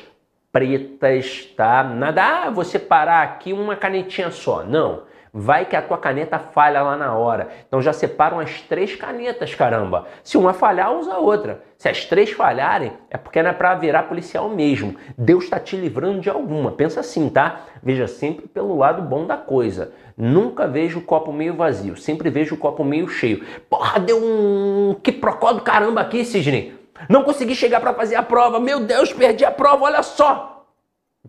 pretas, 0.52 1.44
tá? 1.56 1.82
Nada, 1.84 2.22
ah, 2.44 2.50
você 2.50 2.78
parar 2.78 3.22
aqui 3.22 3.52
uma 3.52 3.76
canetinha 3.76 4.30
só. 4.30 4.64
Não. 4.64 5.02
Vai 5.32 5.64
que 5.64 5.76
a 5.76 5.82
tua 5.82 5.96
caneta 5.96 6.40
falha 6.40 6.82
lá 6.82 6.96
na 6.96 7.14
hora. 7.14 7.48
Então 7.68 7.80
já 7.80 7.92
separam 7.92 8.40
as 8.40 8.62
três 8.62 8.96
canetas, 8.96 9.54
caramba. 9.54 10.08
Se 10.24 10.36
uma 10.36 10.52
falhar, 10.52 10.92
usa 10.92 11.14
a 11.14 11.18
outra. 11.18 11.62
Se 11.78 11.88
as 11.88 12.04
três 12.04 12.32
falharem, 12.32 12.92
é 13.08 13.16
porque 13.16 13.40
não 13.40 13.50
é 13.50 13.52
para 13.52 13.76
virar 13.76 14.04
policial 14.04 14.48
mesmo. 14.48 14.96
Deus 15.16 15.44
está 15.44 15.60
te 15.60 15.76
livrando 15.76 16.20
de 16.20 16.28
alguma. 16.28 16.72
Pensa 16.72 16.98
assim, 16.98 17.28
tá? 17.28 17.60
Veja 17.80 18.08
sempre 18.08 18.48
pelo 18.48 18.76
lado 18.76 19.02
bom 19.02 19.24
da 19.24 19.36
coisa. 19.36 19.92
Nunca 20.16 20.66
vejo 20.66 20.98
o 20.98 21.02
copo 21.02 21.32
meio 21.32 21.54
vazio. 21.54 21.96
Sempre 21.96 22.28
vejo 22.28 22.56
o 22.56 22.58
copo 22.58 22.82
meio 22.82 23.08
cheio. 23.08 23.44
Porra, 23.70 24.00
deu 24.00 24.18
um 24.18 24.96
que 25.00 25.12
procó 25.12 25.52
do 25.52 25.62
caramba 25.62 26.00
aqui, 26.00 26.24
Sidney. 26.24 26.79
Não 27.08 27.24
consegui 27.24 27.54
chegar 27.54 27.80
para 27.80 27.94
fazer 27.94 28.16
a 28.16 28.22
prova. 28.22 28.60
Meu 28.60 28.80
Deus, 28.80 29.12
perdi 29.12 29.44
a 29.44 29.50
prova, 29.50 29.84
olha 29.84 30.02
só. 30.02 30.66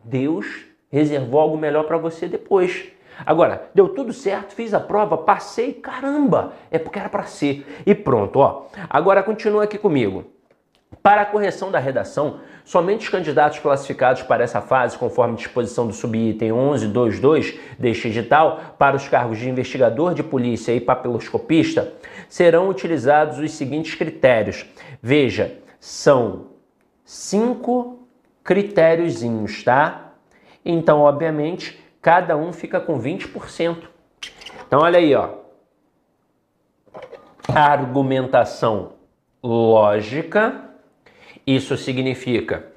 Deus 0.03 0.45
reservou 0.89 1.39
algo 1.39 1.57
melhor 1.57 1.83
para 1.85 1.97
você 1.97 2.27
depois. 2.27 2.91
Agora, 3.25 3.69
deu 3.73 3.89
tudo 3.89 4.11
certo, 4.11 4.53
fiz 4.53 4.73
a 4.73 4.79
prova, 4.79 5.17
passei, 5.17 5.73
caramba, 5.73 6.53
é 6.71 6.79
porque 6.79 6.97
era 6.97 7.09
para 7.09 7.23
ser. 7.23 7.65
E 7.85 7.93
pronto, 7.93 8.39
ó. 8.39 8.65
Agora 8.89 9.21
continua 9.21 9.63
aqui 9.63 9.77
comigo. 9.77 10.25
Para 11.01 11.21
a 11.21 11.25
correção 11.25 11.71
da 11.71 11.79
redação, 11.79 12.41
somente 12.65 13.05
os 13.05 13.09
candidatos 13.09 13.59
classificados 13.59 14.23
para 14.23 14.43
essa 14.43 14.61
fase, 14.61 14.97
conforme 14.97 15.35
disposição 15.35 15.87
do 15.87 15.93
subitem 15.93 16.51
1122 16.51 17.59
deste 17.79 18.09
edital, 18.09 18.75
para 18.77 18.95
os 18.95 19.07
cargos 19.07 19.39
de 19.39 19.49
investigador 19.49 20.13
de 20.13 20.21
polícia 20.21 20.73
e 20.73 20.81
papiloscopista, 20.81 21.93
serão 22.29 22.69
utilizados 22.69 23.39
os 23.39 23.51
seguintes 23.51 23.95
critérios. 23.95 24.65
Veja, 25.01 25.57
são 25.79 26.47
cinco 27.03 28.07
critériozinhos, 28.43 29.63
tá? 29.63 30.13
Então, 30.63 30.99
obviamente, 30.99 31.79
cada 32.01 32.37
um 32.37 32.53
fica 32.53 32.79
com 32.79 32.99
20%. 32.99 33.77
Então, 34.67 34.81
olha 34.81 34.99
aí, 34.99 35.15
ó. 35.15 35.29
Argumentação 37.47 38.93
lógica. 39.41 40.70
Isso 41.45 41.75
significa 41.77 42.67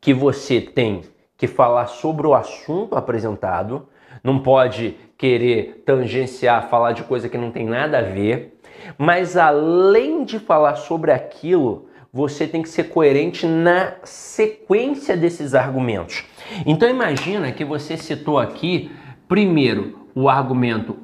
que 0.00 0.12
você 0.12 0.60
tem 0.60 1.02
que 1.36 1.46
falar 1.46 1.86
sobre 1.86 2.26
o 2.26 2.34
assunto 2.34 2.94
apresentado, 2.94 3.88
não 4.22 4.38
pode 4.38 4.96
querer 5.16 5.82
tangenciar, 5.86 6.68
falar 6.68 6.92
de 6.92 7.02
coisa 7.04 7.28
que 7.28 7.38
não 7.38 7.50
tem 7.50 7.66
nada 7.66 7.98
a 7.98 8.02
ver, 8.02 8.58
mas 8.98 9.36
além 9.36 10.24
de 10.24 10.38
falar 10.38 10.76
sobre 10.76 11.12
aquilo, 11.12 11.88
você 12.12 12.46
tem 12.46 12.62
que 12.62 12.68
ser 12.68 12.84
coerente 12.84 13.46
na 13.46 13.94
sequência 14.04 15.16
desses 15.16 15.54
argumentos. 15.54 16.24
Então 16.66 16.88
imagina 16.88 17.50
que 17.52 17.64
você 17.64 17.96
citou 17.96 18.38
aqui 18.38 18.90
primeiro 19.26 20.08
o 20.14 20.28
argumento 20.28 20.98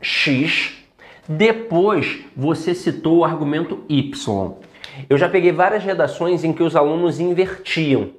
X, 0.00 0.74
depois 1.28 2.20
você 2.34 2.74
citou 2.74 3.18
o 3.18 3.24
argumento 3.24 3.84
Y. 3.88 4.54
Eu 5.08 5.18
já 5.18 5.28
peguei 5.28 5.52
várias 5.52 5.84
redações 5.84 6.44
em 6.44 6.52
que 6.52 6.62
os 6.62 6.76
alunos 6.76 7.20
invertiam. 7.20 8.10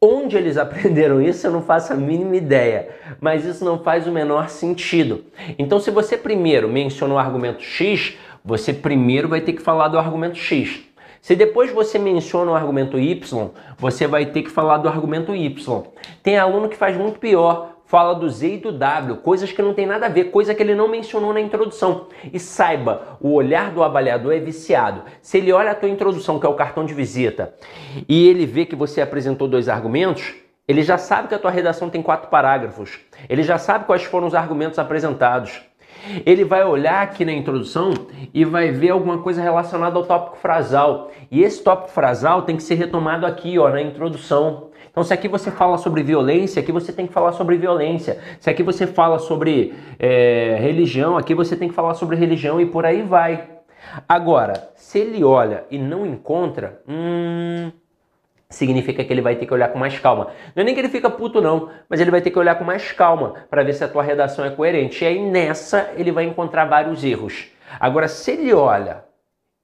Onde 0.00 0.36
eles 0.36 0.56
aprenderam 0.58 1.22
isso, 1.22 1.46
eu 1.46 1.52
não 1.52 1.62
faço 1.62 1.92
a 1.92 1.96
mínima 1.96 2.36
ideia, 2.36 2.88
mas 3.20 3.44
isso 3.44 3.64
não 3.64 3.78
faz 3.78 4.06
o 4.06 4.12
menor 4.12 4.48
sentido. 4.48 5.24
Então, 5.58 5.78
se 5.78 5.90
você 5.90 6.16
primeiro 6.16 6.68
mencionou 6.68 7.16
o 7.16 7.20
argumento 7.20 7.62
X, 7.62 8.16
você 8.44 8.72
primeiro 8.72 9.28
vai 9.28 9.40
ter 9.40 9.52
que 9.52 9.62
falar 9.62 9.88
do 9.88 9.98
argumento 9.98 10.36
X. 10.36 10.82
Se 11.20 11.36
depois 11.36 11.70
você 11.70 12.00
menciona 12.00 12.50
o 12.50 12.54
argumento 12.54 12.98
Y, 12.98 13.50
você 13.78 14.08
vai 14.08 14.26
ter 14.26 14.42
que 14.42 14.50
falar 14.50 14.78
do 14.78 14.88
argumento 14.88 15.36
Y. 15.36 15.82
Tem 16.20 16.36
aluno 16.36 16.68
que 16.68 16.76
faz 16.76 16.96
muito 16.96 17.20
pior 17.20 17.76
fala 17.92 18.14
do 18.14 18.26
Z 18.26 18.54
e 18.54 18.56
do 18.56 18.72
W, 18.72 19.18
coisas 19.18 19.52
que 19.52 19.60
não 19.60 19.74
tem 19.74 19.84
nada 19.84 20.06
a 20.06 20.08
ver, 20.08 20.30
coisa 20.30 20.54
que 20.54 20.62
ele 20.62 20.74
não 20.74 20.88
mencionou 20.88 21.30
na 21.34 21.42
introdução. 21.42 22.06
E 22.32 22.38
saiba, 22.38 23.18
o 23.20 23.34
olhar 23.34 23.70
do 23.70 23.82
avaliador 23.82 24.32
é 24.32 24.38
viciado. 24.38 25.02
Se 25.20 25.36
ele 25.36 25.52
olha 25.52 25.72
a 25.72 25.74
tua 25.74 25.90
introdução, 25.90 26.40
que 26.40 26.46
é 26.46 26.48
o 26.48 26.54
cartão 26.54 26.86
de 26.86 26.94
visita, 26.94 27.52
e 28.08 28.26
ele 28.26 28.46
vê 28.46 28.64
que 28.64 28.74
você 28.74 29.02
apresentou 29.02 29.46
dois 29.46 29.68
argumentos, 29.68 30.34
ele 30.66 30.80
já 30.80 30.96
sabe 30.96 31.28
que 31.28 31.34
a 31.34 31.38
tua 31.38 31.50
redação 31.50 31.90
tem 31.90 32.00
quatro 32.00 32.30
parágrafos. 32.30 32.98
Ele 33.28 33.42
já 33.42 33.58
sabe 33.58 33.84
quais 33.84 34.04
foram 34.04 34.26
os 34.26 34.34
argumentos 34.34 34.78
apresentados. 34.78 35.60
Ele 36.24 36.44
vai 36.44 36.64
olhar 36.64 37.02
aqui 37.02 37.26
na 37.26 37.32
introdução 37.32 37.92
e 38.32 38.42
vai 38.42 38.70
ver 38.70 38.88
alguma 38.88 39.18
coisa 39.18 39.42
relacionada 39.42 39.98
ao 39.98 40.06
tópico 40.06 40.38
frasal. 40.38 41.10
E 41.30 41.42
esse 41.42 41.62
tópico 41.62 41.90
frasal 41.90 42.40
tem 42.40 42.56
que 42.56 42.62
ser 42.62 42.76
retomado 42.76 43.26
aqui, 43.26 43.58
ó, 43.58 43.68
na 43.68 43.82
introdução. 43.82 44.71
Então, 44.92 45.02
se 45.02 45.14
aqui 45.14 45.26
você 45.26 45.50
fala 45.50 45.78
sobre 45.78 46.02
violência, 46.02 46.60
aqui 46.60 46.70
você 46.70 46.92
tem 46.92 47.06
que 47.06 47.14
falar 47.14 47.32
sobre 47.32 47.56
violência. 47.56 48.18
Se 48.38 48.50
aqui 48.50 48.62
você 48.62 48.86
fala 48.86 49.18
sobre 49.18 49.74
é, 49.98 50.58
religião, 50.60 51.16
aqui 51.16 51.34
você 51.34 51.56
tem 51.56 51.66
que 51.70 51.74
falar 51.74 51.94
sobre 51.94 52.14
religião 52.14 52.60
e 52.60 52.66
por 52.66 52.84
aí 52.84 53.00
vai. 53.00 53.48
Agora, 54.06 54.70
se 54.74 54.98
ele 54.98 55.24
olha 55.24 55.64
e 55.70 55.78
não 55.78 56.04
encontra, 56.04 56.82
hum, 56.86 57.72
significa 58.50 59.02
que 59.02 59.10
ele 59.10 59.22
vai 59.22 59.34
ter 59.34 59.46
que 59.46 59.54
olhar 59.54 59.68
com 59.68 59.78
mais 59.78 59.98
calma. 59.98 60.28
Não 60.54 60.60
é 60.60 60.64
nem 60.64 60.74
que 60.74 60.80
ele 60.80 60.90
fica 60.90 61.08
puto 61.08 61.40
não, 61.40 61.70
mas 61.88 61.98
ele 61.98 62.10
vai 62.10 62.20
ter 62.20 62.30
que 62.30 62.38
olhar 62.38 62.56
com 62.56 62.64
mais 62.64 62.92
calma 62.92 63.34
para 63.48 63.62
ver 63.62 63.72
se 63.72 63.82
a 63.82 63.88
tua 63.88 64.02
redação 64.02 64.44
é 64.44 64.50
coerente. 64.50 65.04
E 65.04 65.06
aí 65.06 65.18
nessa 65.18 65.90
ele 65.96 66.12
vai 66.12 66.24
encontrar 66.24 66.66
vários 66.66 67.02
erros. 67.02 67.46
Agora, 67.80 68.08
se 68.08 68.32
ele 68.32 68.52
olha 68.52 69.04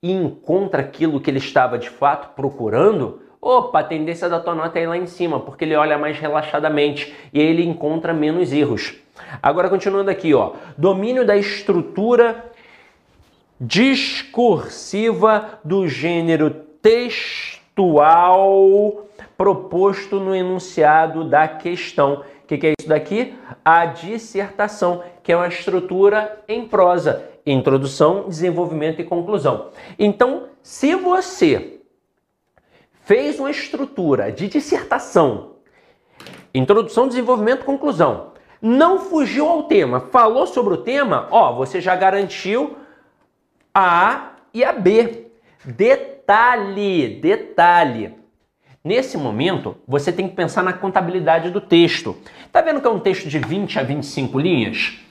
e 0.03 0.13
encontra 0.13 0.83
aquilo 0.83 1.21
que 1.21 1.31
ele 1.31 1.39
estava 1.39 1.79
de 1.79 1.91
fato 1.91 2.35
procurando, 2.35 3.21
Opa, 3.41 3.81
a 3.81 3.85
tendência 3.85 4.29
da 4.29 4.41
tua 4.41 4.55
nota 4.55 4.81
é 4.81 4.83
ir 4.83 4.89
lá 4.89 4.97
em 4.97 5.07
cima, 5.07 5.39
porque 5.39 5.65
ele 5.65 5.77
olha 5.77 5.97
mais 5.97 6.19
relaxadamente 6.19 7.15
e 7.33 7.41
ele 7.41 7.65
encontra 7.65 8.13
menos 8.13 8.53
erros. 8.53 8.97
Agora, 9.41 9.69
continuando 9.69 10.11
aqui, 10.11 10.35
ó. 10.35 10.55
Domínio 10.77 11.25
da 11.25 11.37
estrutura 11.37 12.51
discursiva 13.61 15.61
do 15.65 15.87
gênero 15.87 16.51
textual 16.83 18.09
proposto 19.37 20.19
no 20.19 20.35
enunciado 20.35 21.23
da 21.25 21.47
questão. 21.47 22.25
O 22.43 22.47
que, 22.49 22.59
que 22.59 22.67
é 22.67 22.73
isso 22.79 22.89
daqui? 22.89 23.37
A 23.65 23.87
dissertação, 23.87 25.05
que 25.29 25.33
é 25.33 25.37
uma 25.37 25.49
estrutura 25.49 26.43
em 26.49 26.67
prosa. 26.67 27.23
Introdução, 27.45 28.31
desenvolvimento 28.31 29.03
e 29.03 29.05
conclusão. 29.05 29.69
Então, 29.99 30.45
se 30.63 30.95
você 30.95 31.81
fez 33.03 33.39
uma 33.39 33.51
estrutura 33.51 34.33
de 34.33 34.49
dissertação, 34.49 35.57
introdução, 36.55 37.07
desenvolvimento, 37.07 37.67
conclusão, 37.67 38.33
não 38.63 39.01
fugiu 39.01 39.47
ao 39.47 39.65
tema, 39.65 40.01
falou 40.11 40.47
sobre 40.47 40.73
o 40.73 40.79
tema, 40.79 41.29
ó, 41.31 41.53
você 41.53 41.79
já 41.79 41.95
garantiu 41.95 42.79
a 43.75 44.11
A 44.11 44.33
e 44.55 44.65
a 44.65 44.73
B. 44.73 45.27
Detalhe, 45.63 47.21
detalhe. 47.21 48.15
Nesse 48.83 49.19
momento, 49.19 49.77
você 49.87 50.11
tem 50.11 50.27
que 50.27 50.35
pensar 50.35 50.63
na 50.63 50.73
contabilidade 50.73 51.51
do 51.51 51.61
texto. 51.61 52.17
Tá 52.51 52.63
vendo 52.63 52.81
que 52.81 52.87
é 52.87 52.91
um 52.91 52.99
texto 52.99 53.29
de 53.29 53.39
20 53.39 53.79
a 53.79 53.83
25 53.83 54.39
linhas? 54.39 55.07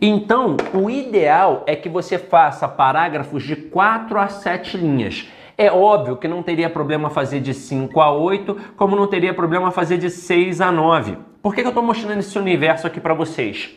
Então, 0.00 0.56
o 0.74 0.90
ideal 0.90 1.62
é 1.66 1.76
que 1.76 1.88
você 1.88 2.18
faça 2.18 2.66
parágrafos 2.66 3.42
de 3.42 3.54
4 3.54 4.18
a 4.18 4.28
7 4.28 4.76
linhas. 4.76 5.28
É 5.56 5.70
óbvio 5.70 6.16
que 6.16 6.28
não 6.28 6.42
teria 6.42 6.68
problema 6.68 7.08
fazer 7.08 7.40
de 7.40 7.54
5 7.54 7.98
a 8.00 8.10
8, 8.10 8.56
como 8.76 8.96
não 8.96 9.06
teria 9.06 9.32
problema 9.32 9.70
fazer 9.70 9.96
de 9.96 10.10
6 10.10 10.60
a 10.60 10.70
9. 10.70 11.16
Por 11.40 11.54
que, 11.54 11.62
que 11.62 11.66
eu 11.66 11.70
estou 11.70 11.82
mostrando 11.82 12.18
esse 12.18 12.38
universo 12.38 12.86
aqui 12.86 13.00
para 13.00 13.14
vocês? 13.14 13.70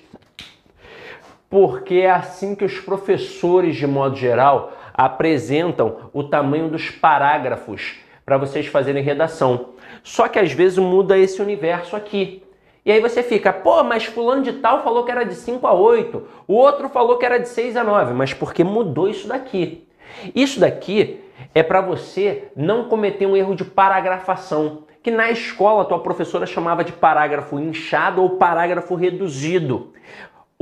Porque 1.49 1.95
é 1.95 2.11
assim 2.11 2.53
que 2.53 2.65
os 2.65 2.79
professores, 2.79 3.75
de 3.75 3.87
modo 3.87 4.15
geral, 4.15 4.73
apresentam 4.93 6.09
o 6.11 6.23
tamanho 6.23 6.69
dos 6.69 6.89
parágrafos 6.89 7.95
para 8.25 8.37
vocês 8.37 8.67
fazerem 8.67 9.01
redação. 9.01 9.69
Só 10.03 10.27
que 10.27 10.37
às 10.37 10.51
vezes 10.51 10.77
muda 10.77 11.17
esse 11.17 11.41
universo 11.41 11.95
aqui. 11.95 12.43
E 12.85 12.91
aí 12.91 13.01
você 13.01 13.21
fica, 13.21 13.51
pô, 13.51 13.83
mas 13.83 14.05
fulano 14.05 14.41
de 14.41 14.53
tal 14.53 14.83
falou 14.83 15.03
que 15.03 15.11
era 15.11 15.23
de 15.23 15.35
5 15.35 15.65
a 15.67 15.73
8, 15.73 16.27
o 16.47 16.53
outro 16.53 16.89
falou 16.89 17.17
que 17.17 17.25
era 17.25 17.37
de 17.37 17.49
6 17.49 17.75
a 17.75 17.83
9, 17.83 18.13
mas 18.13 18.33
porque 18.33 18.63
mudou 18.63 19.09
isso 19.09 19.27
daqui. 19.27 19.87
Isso 20.33 20.59
daqui 20.59 21.21
é 21.53 21.61
para 21.61 21.81
você 21.81 22.49
não 22.55 22.85
cometer 22.85 23.25
um 23.25 23.35
erro 23.35 23.55
de 23.55 23.63
paragrafação, 23.63 24.83
que 25.01 25.11
na 25.11 25.29
escola 25.29 25.85
tua 25.85 25.99
professora 25.99 26.45
chamava 26.45 26.83
de 26.83 26.91
parágrafo 26.91 27.59
inchado 27.59 28.21
ou 28.21 28.31
parágrafo 28.31 28.95
reduzido. 28.95 29.93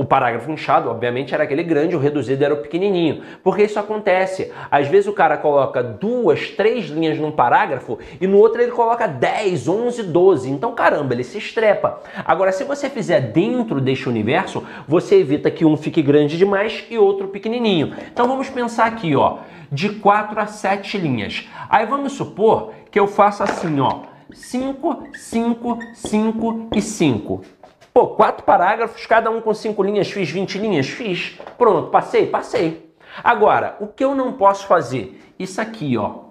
O 0.00 0.04
parágrafo 0.04 0.48
inchado, 0.52 0.88
obviamente, 0.88 1.34
era 1.34 1.42
aquele 1.42 1.64
grande, 1.64 1.96
o 1.96 1.98
reduzido 1.98 2.44
era 2.44 2.54
o 2.54 2.58
pequenininho. 2.58 3.20
Porque 3.42 3.64
isso 3.64 3.80
acontece. 3.80 4.52
Às 4.70 4.86
vezes 4.86 5.08
o 5.08 5.12
cara 5.12 5.36
coloca 5.36 5.82
duas, 5.82 6.50
três 6.50 6.86
linhas 6.86 7.18
num 7.18 7.32
parágrafo 7.32 7.98
e 8.20 8.24
no 8.24 8.38
outro 8.38 8.62
ele 8.62 8.70
coloca 8.70 9.08
10, 9.08 9.66
11, 9.66 10.04
12. 10.04 10.50
Então, 10.50 10.72
caramba, 10.72 11.14
ele 11.14 11.24
se 11.24 11.38
estrepa. 11.38 12.00
Agora, 12.24 12.52
se 12.52 12.62
você 12.62 12.88
fizer 12.88 13.32
dentro 13.32 13.80
deste 13.80 14.08
universo, 14.08 14.62
você 14.86 15.16
evita 15.16 15.50
que 15.50 15.64
um 15.64 15.76
fique 15.76 16.00
grande 16.00 16.38
demais 16.38 16.84
e 16.88 16.96
outro 16.96 17.26
pequenininho. 17.26 17.92
Então, 18.12 18.28
vamos 18.28 18.48
pensar 18.48 18.86
aqui, 18.86 19.16
ó, 19.16 19.38
de 19.72 19.88
4 19.88 20.38
a 20.38 20.46
7 20.46 20.96
linhas. 20.96 21.48
Aí 21.68 21.84
vamos 21.86 22.12
supor 22.12 22.70
que 22.88 23.00
eu 23.00 23.08
faça 23.08 23.42
assim, 23.42 23.80
ó, 23.80 24.02
5, 24.32 25.08
5, 25.12 25.78
5 25.92 26.68
e 26.76 26.80
5. 26.80 27.57
Pô, 27.98 28.06
quatro 28.06 28.44
parágrafos, 28.44 29.04
cada 29.06 29.28
um 29.28 29.40
com 29.40 29.52
cinco 29.52 29.82
linhas, 29.82 30.08
fiz 30.08 30.30
20 30.30 30.56
linhas? 30.58 30.86
Fiz. 30.86 31.36
Pronto, 31.58 31.90
passei? 31.90 32.28
Passei. 32.28 32.94
Agora, 33.24 33.76
o 33.80 33.88
que 33.88 34.04
eu 34.04 34.14
não 34.14 34.34
posso 34.34 34.68
fazer? 34.68 35.20
Isso 35.36 35.60
aqui, 35.60 35.98
ó. 35.98 36.26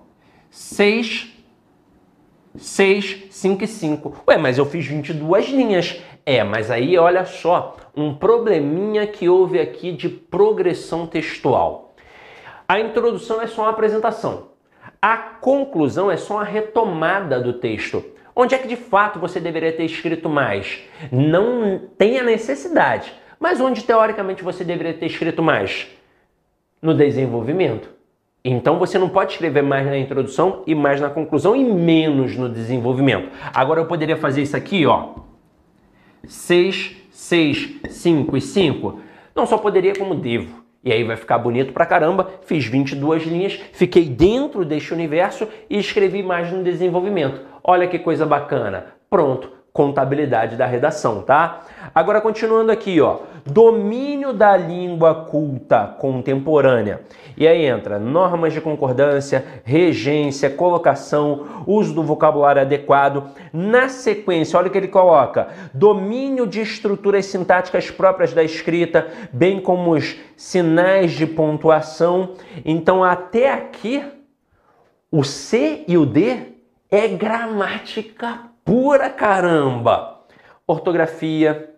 6, 0.50 1.28
6, 2.56 3.26
5 3.32 3.64
e 3.66 3.68
5. 3.68 4.24
Ué, 4.30 4.38
mas 4.38 4.58
eu 4.58 4.66
fiz 4.66 4.86
22 4.86 5.50
linhas. 5.50 6.02
É, 6.26 6.42
mas 6.42 6.72
aí 6.72 6.98
olha 6.98 7.26
só, 7.26 7.76
um 7.94 8.16
probleminha 8.16 9.06
que 9.06 9.28
houve 9.28 9.60
aqui 9.60 9.92
de 9.92 10.08
progressão 10.08 11.06
textual. 11.06 11.96
A 12.66 12.80
introdução 12.80 13.42
é 13.42 13.48
só 13.48 13.64
uma 13.64 13.72
apresentação. 13.72 14.52
A 15.02 15.18
conclusão 15.18 16.10
é 16.10 16.16
só 16.16 16.36
uma 16.36 16.46
retomada 16.46 17.42
do 17.42 17.52
texto. 17.52 18.06
Onde 18.40 18.54
é 18.54 18.60
que 18.60 18.68
de 18.68 18.76
fato 18.76 19.18
você 19.18 19.40
deveria 19.40 19.72
ter 19.72 19.84
escrito 19.84 20.30
mais? 20.30 20.84
Não 21.12 21.82
tem 21.98 22.20
a 22.20 22.24
necessidade. 22.24 23.12
Mas 23.40 23.60
onde 23.60 23.84
teoricamente 23.84 24.44
você 24.44 24.64
deveria 24.64 24.94
ter 24.94 25.08
escrito 25.08 25.42
mais? 25.42 25.88
No 26.80 26.94
desenvolvimento. 26.94 27.90
Então 28.46 28.78
você 28.78 29.00
não 29.00 29.10
pode 29.10 29.32
escrever 29.32 29.64
mais 29.64 29.88
na 29.88 29.98
introdução 29.98 30.62
e 30.68 30.76
mais 30.76 31.02
na 31.02 31.10
conclusão 31.10 31.56
e 31.56 31.64
menos 31.64 32.38
no 32.38 32.48
desenvolvimento. 32.48 33.32
Agora 33.52 33.82
eu 33.82 33.88
poderia 33.88 34.16
fazer 34.16 34.44
isso 34.44 34.56
aqui, 34.56 34.86
ó. 34.86 35.16
6, 36.24 36.96
6, 37.10 37.80
5 37.90 38.38
e 38.38 38.42
5. 38.42 39.00
Não 39.34 39.48
só 39.48 39.58
poderia 39.58 39.96
como 39.96 40.14
devo. 40.14 40.64
E 40.84 40.92
aí 40.94 41.04
vai 41.04 41.18
ficar 41.18 41.40
bonito 41.40 41.74
pra 41.74 41.86
caramba. 41.86 42.30
Fiz 42.46 42.66
22 42.66 43.24
linhas, 43.24 43.60
fiquei 43.74 44.06
dentro 44.06 44.64
deste 44.64 44.94
universo 44.94 45.48
e 45.70 45.80
escrevi 45.80 46.22
mais 46.22 46.52
no 46.52 46.64
desenvolvimento. 46.64 47.42
Olha 47.70 47.86
que 47.86 48.00
coisa 48.00 48.26
bacana. 48.26 48.86
Pronto, 49.10 49.52
contabilidade 49.74 50.56
da 50.56 50.66
redação, 50.66 51.22
tá? 51.22 51.66
Agora 51.94 52.22
continuando 52.22 52.72
aqui, 52.72 53.02
ó, 53.02 53.18
domínio 53.46 54.32
da 54.32 54.56
língua 54.56 55.26
culta 55.26 55.86
contemporânea. 56.00 57.02
E 57.36 57.46
aí 57.46 57.66
entra 57.66 58.00
normas 58.00 58.54
de 58.54 58.62
concordância, 58.62 59.44
regência, 59.66 60.50
colocação, 60.50 61.46
uso 61.68 61.94
do 61.94 62.04
vocabulário 62.04 62.62
adequado. 62.62 63.32
Na 63.52 63.90
sequência, 63.90 64.58
olha 64.58 64.70
o 64.70 64.72
que 64.72 64.78
ele 64.78 64.88
coloca: 64.88 65.50
domínio 65.74 66.48
de 66.48 66.62
estruturas 66.62 67.26
sintáticas 67.26 67.92
próprias 67.92 68.32
da 68.32 68.46
escrita, 68.46 69.08
bem 69.34 69.60
como 69.60 69.92
os 69.92 70.16
sinais 70.38 71.12
de 71.12 71.28
pontuação. 71.28 72.30
Então, 72.64 73.04
até 73.04 73.52
aqui, 73.52 74.02
o 75.12 75.22
C 75.26 75.84
e 75.86 75.98
o 75.98 76.06
D 76.06 76.57
é 76.90 77.08
gramática 77.08 78.42
pura, 78.64 79.10
caramba! 79.10 80.22
Ortografia, 80.66 81.74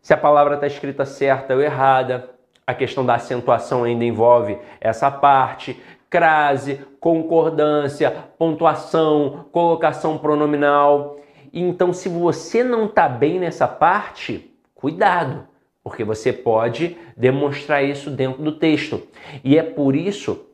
se 0.00 0.12
a 0.12 0.16
palavra 0.16 0.54
está 0.54 0.66
escrita 0.66 1.04
certa 1.04 1.54
ou 1.54 1.60
errada, 1.60 2.30
a 2.66 2.74
questão 2.74 3.04
da 3.04 3.14
acentuação 3.14 3.84
ainda 3.84 4.04
envolve 4.04 4.58
essa 4.80 5.10
parte, 5.10 5.80
crase, 6.10 6.80
concordância, 7.00 8.10
pontuação, 8.38 9.46
colocação 9.50 10.18
pronominal. 10.18 11.16
Então, 11.52 11.92
se 11.92 12.08
você 12.08 12.62
não 12.62 12.86
está 12.86 13.08
bem 13.08 13.38
nessa 13.38 13.66
parte, 13.66 14.54
cuidado, 14.74 15.46
porque 15.82 16.04
você 16.04 16.32
pode 16.32 16.96
demonstrar 17.16 17.82
isso 17.82 18.10
dentro 18.10 18.42
do 18.42 18.52
texto. 18.52 19.02
E 19.42 19.58
é 19.58 19.62
por 19.62 19.96
isso 19.96 20.46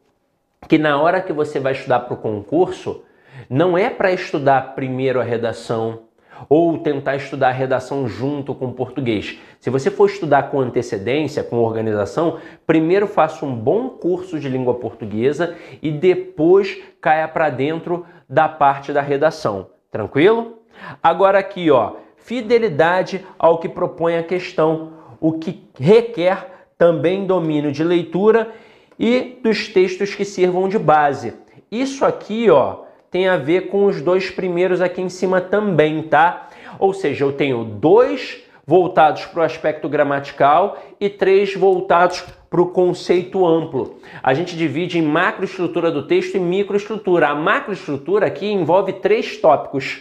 que 0.69 0.79
na 0.79 1.01
hora 1.01 1.21
que 1.21 1.33
você 1.33 1.59
vai 1.59 1.73
estudar 1.73 2.01
para 2.01 2.15
o 2.15 2.19
concurso, 2.19 3.05
não 3.49 3.77
é 3.77 3.91
para 3.91 4.13
estudar 4.13 4.75
primeiro 4.75 5.21
a 5.21 5.25
redação 5.25 6.05
ou 6.49 6.79
tentar 6.79 7.17
estudar 7.17 7.49
a 7.49 7.53
redação 7.53 8.09
junto 8.09 8.55
com 8.55 8.67
o 8.67 8.73
português. 8.73 9.39
Se 9.61 9.71
você 9.71 9.91
for 9.91 10.07
estudar 10.09 10.51
com 10.51 10.61
antecedência, 10.61 11.45
com 11.45 11.57
organização, 11.59 12.39
primeiro 12.67 13.07
faça 13.07 13.47
um 13.47 13.55
bom 13.55 13.89
curso 13.89 14.39
de 14.39 14.49
língua 14.49 14.75
portuguesa 14.75 15.57
e 15.81 15.91
depois 15.91 16.79
caia 17.01 17.29
para 17.29 17.51
dentro 17.51 18.05
da 18.29 18.49
parte 18.49 18.93
da 18.93 19.01
redação. 19.01 19.69
Tranquilo? 19.91 20.59
Agora 21.03 21.39
aqui, 21.39 21.71
ó, 21.71 21.95
fidelidade 22.17 23.25
ao 23.39 23.59
que 23.59 23.69
propõe 23.69 24.17
a 24.17 24.23
questão, 24.23 24.93
o 25.21 25.35
que 25.35 25.69
requer 25.79 26.67
também 26.77 27.27
domínio 27.27 27.71
de 27.71 27.85
leitura 27.85 28.51
e 28.99 29.39
dos 29.43 29.69
textos 29.69 30.15
que 30.15 30.25
sirvam 30.25 30.69
de 30.69 30.79
base. 30.79 31.35
Isso 31.71 32.05
aqui, 32.05 32.51
ó, 32.51 32.85
tem 33.15 33.29
a 33.29 33.37
ver 33.37 33.69
com 33.69 33.85
os 33.85 34.03
dois 34.03 34.29
primeiros 34.29 34.81
aqui 34.81 35.01
em 35.01 35.09
cima 35.09 35.41
também, 35.41 36.03
tá? 36.03 36.49
Ou 36.81 36.93
seja, 36.93 37.25
eu 37.25 37.31
tenho 37.31 37.63
dois 37.63 38.43
voltados 38.67 39.25
para 39.27 39.39
o 39.39 39.45
aspecto 39.45 39.89
gramatical 39.89 40.83
e 40.99 41.09
três 41.09 41.55
voltados 41.55 42.25
para 42.51 42.61
o 42.61 42.71
conceito 42.71 43.47
amplo. 43.47 44.01
A 44.21 44.35
gente 44.35 44.57
divide 44.57 44.99
em 44.99 45.03
macroestrutura 45.03 45.93
do 45.93 46.09
texto 46.09 46.35
e 46.35 46.41
microestrutura. 46.41 47.29
A 47.29 47.37
macroestrutura 47.37 48.27
aqui 48.27 48.51
envolve 48.51 48.95
três 48.95 49.37
tópicos. 49.37 50.01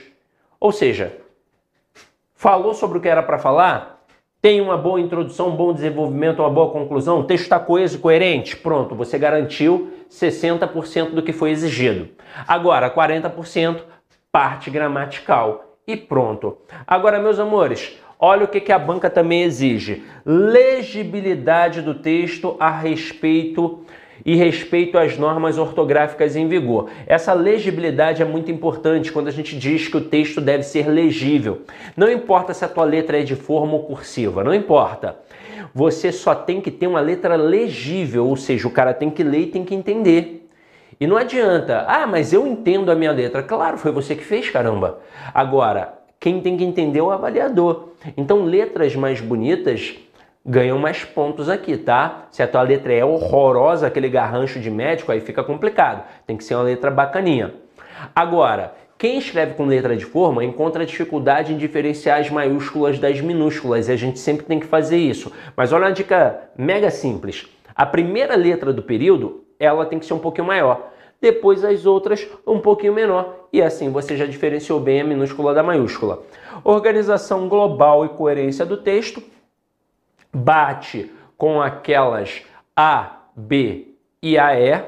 Ou 0.59 0.71
seja, 0.71 1.15
falou 2.33 2.73
sobre 2.73 2.97
o 2.97 3.01
que 3.01 3.09
era 3.09 3.21
para 3.21 3.37
falar? 3.37 4.03
Tem 4.41 4.59
uma 4.59 4.75
boa 4.75 4.99
introdução, 4.99 5.49
um 5.49 5.55
bom 5.55 5.71
desenvolvimento, 5.71 6.39
uma 6.39 6.49
boa 6.49 6.71
conclusão? 6.71 7.19
O 7.19 7.25
texto 7.25 7.43
está 7.43 7.59
coeso, 7.59 7.99
coerente? 7.99 8.57
Pronto, 8.57 8.95
você 8.95 9.19
garantiu 9.19 9.93
60% 10.09 11.11
do 11.11 11.21
que 11.21 11.31
foi 11.31 11.51
exigido. 11.51 12.09
Agora, 12.47 12.89
40% 12.89 13.81
parte 14.31 14.69
gramatical 14.69 15.77
e 15.87 15.95
pronto. 15.95 16.57
Agora, 16.87 17.19
meus 17.19 17.39
amores, 17.39 17.97
olha 18.19 18.45
o 18.45 18.47
que, 18.47 18.59
que 18.59 18.71
a 18.71 18.79
banca 18.79 19.09
também 19.09 19.43
exige: 19.43 20.03
legibilidade 20.25 21.81
do 21.81 21.95
texto 21.95 22.55
a 22.59 22.71
respeito 22.71 23.85
e 24.25 24.35
respeito 24.35 24.97
às 24.97 25.17
normas 25.17 25.57
ortográficas 25.57 26.35
em 26.35 26.47
vigor. 26.47 26.89
Essa 27.05 27.33
legibilidade 27.33 28.21
é 28.21 28.25
muito 28.25 28.51
importante 28.51 29.11
quando 29.11 29.27
a 29.27 29.31
gente 29.31 29.57
diz 29.57 29.87
que 29.87 29.97
o 29.97 30.01
texto 30.05 30.39
deve 30.39 30.63
ser 30.63 30.87
legível. 30.87 31.63
Não 31.95 32.09
importa 32.09 32.53
se 32.53 32.63
a 32.63 32.69
tua 32.69 32.85
letra 32.85 33.19
é 33.19 33.23
de 33.23 33.35
forma 33.35 33.73
ou 33.73 33.83
cursiva, 33.83 34.43
não 34.43 34.53
importa. 34.53 35.17
Você 35.73 36.11
só 36.11 36.35
tem 36.35 36.61
que 36.61 36.71
ter 36.71 36.87
uma 36.87 36.99
letra 36.99 37.35
legível, 37.35 38.27
ou 38.27 38.35
seja, 38.35 38.67
o 38.67 38.71
cara 38.71 38.93
tem 38.93 39.09
que 39.09 39.23
ler 39.23 39.41
e 39.41 39.47
tem 39.47 39.65
que 39.65 39.73
entender. 39.75 40.42
E 40.99 41.07
não 41.07 41.17
adianta, 41.17 41.85
ah, 41.87 42.05
mas 42.05 42.33
eu 42.33 42.45
entendo 42.45 42.91
a 42.91 42.95
minha 42.95 43.11
letra. 43.11 43.43
Claro, 43.43 43.77
foi 43.77 43.91
você 43.91 44.15
que 44.15 44.23
fez, 44.23 44.49
caramba. 44.49 44.99
Agora, 45.33 45.93
quem 46.19 46.41
tem 46.41 46.55
que 46.55 46.63
entender 46.63 46.99
é 46.99 47.03
o 47.03 47.11
avaliador. 47.11 47.89
Então, 48.15 48.43
letras 48.45 48.95
mais 48.95 49.19
bonitas 49.19 49.95
ganham 50.45 50.77
mais 50.77 51.03
pontos 51.03 51.49
aqui, 51.49 51.77
tá? 51.77 52.27
Se 52.31 52.43
a 52.43 52.47
tua 52.47 52.61
letra 52.61 52.93
é 52.93 53.03
horrorosa, 53.03 53.87
aquele 53.87 54.09
garrancho 54.09 54.59
de 54.59 54.69
médico, 54.69 55.11
aí 55.11 55.21
fica 55.21 55.43
complicado. 55.43 56.03
Tem 56.27 56.35
que 56.35 56.43
ser 56.43 56.55
uma 56.55 56.63
letra 56.63 56.91
bacaninha. 56.91 57.53
Agora, 58.13 58.73
quem 58.97 59.17
escreve 59.17 59.55
com 59.55 59.65
letra 59.65 59.95
de 59.97 60.05
forma 60.05 60.43
encontra 60.43 60.85
dificuldade 60.85 61.53
em 61.53 61.57
diferenciar 61.57 62.19
as 62.21 62.29
maiúsculas 62.29 62.99
das 62.99 63.19
minúsculas 63.19 63.89
e 63.89 63.91
a 63.91 63.95
gente 63.95 64.19
sempre 64.19 64.45
tem 64.45 64.59
que 64.59 64.65
fazer 64.65 64.97
isso. 64.97 65.31
Mas 65.55 65.73
olha 65.73 65.85
uma 65.87 65.91
dica 65.91 66.39
mega 66.57 66.89
simples. 66.89 67.47
A 67.75 67.85
primeira 67.85 68.35
letra 68.35 68.71
do 68.71 68.81
período, 68.81 69.42
ela 69.59 69.85
tem 69.85 69.99
que 69.99 70.05
ser 70.05 70.13
um 70.13 70.19
pouquinho 70.19 70.47
maior 70.47 70.93
depois 71.23 71.63
as 71.63 71.85
outras 71.85 72.27
um 72.45 72.59
pouquinho 72.59 72.91
menor. 72.91 73.47
E 73.53 73.61
assim 73.61 73.89
você 73.89 74.17
já 74.17 74.25
diferenciou 74.25 74.77
bem 74.77 74.99
a 74.99 75.05
minúscula 75.05 75.53
da 75.53 75.63
maiúscula. 75.63 76.21
Organização 76.65 77.47
global 77.47 78.03
e 78.03 78.09
coerência 78.09 78.65
do 78.65 78.75
texto 78.75 79.23
bate 80.33 81.09
com 81.37 81.61
aquelas 81.61 82.41
A, 82.75 83.21
B 83.33 83.93
e 84.21 84.37
AE 84.37 84.83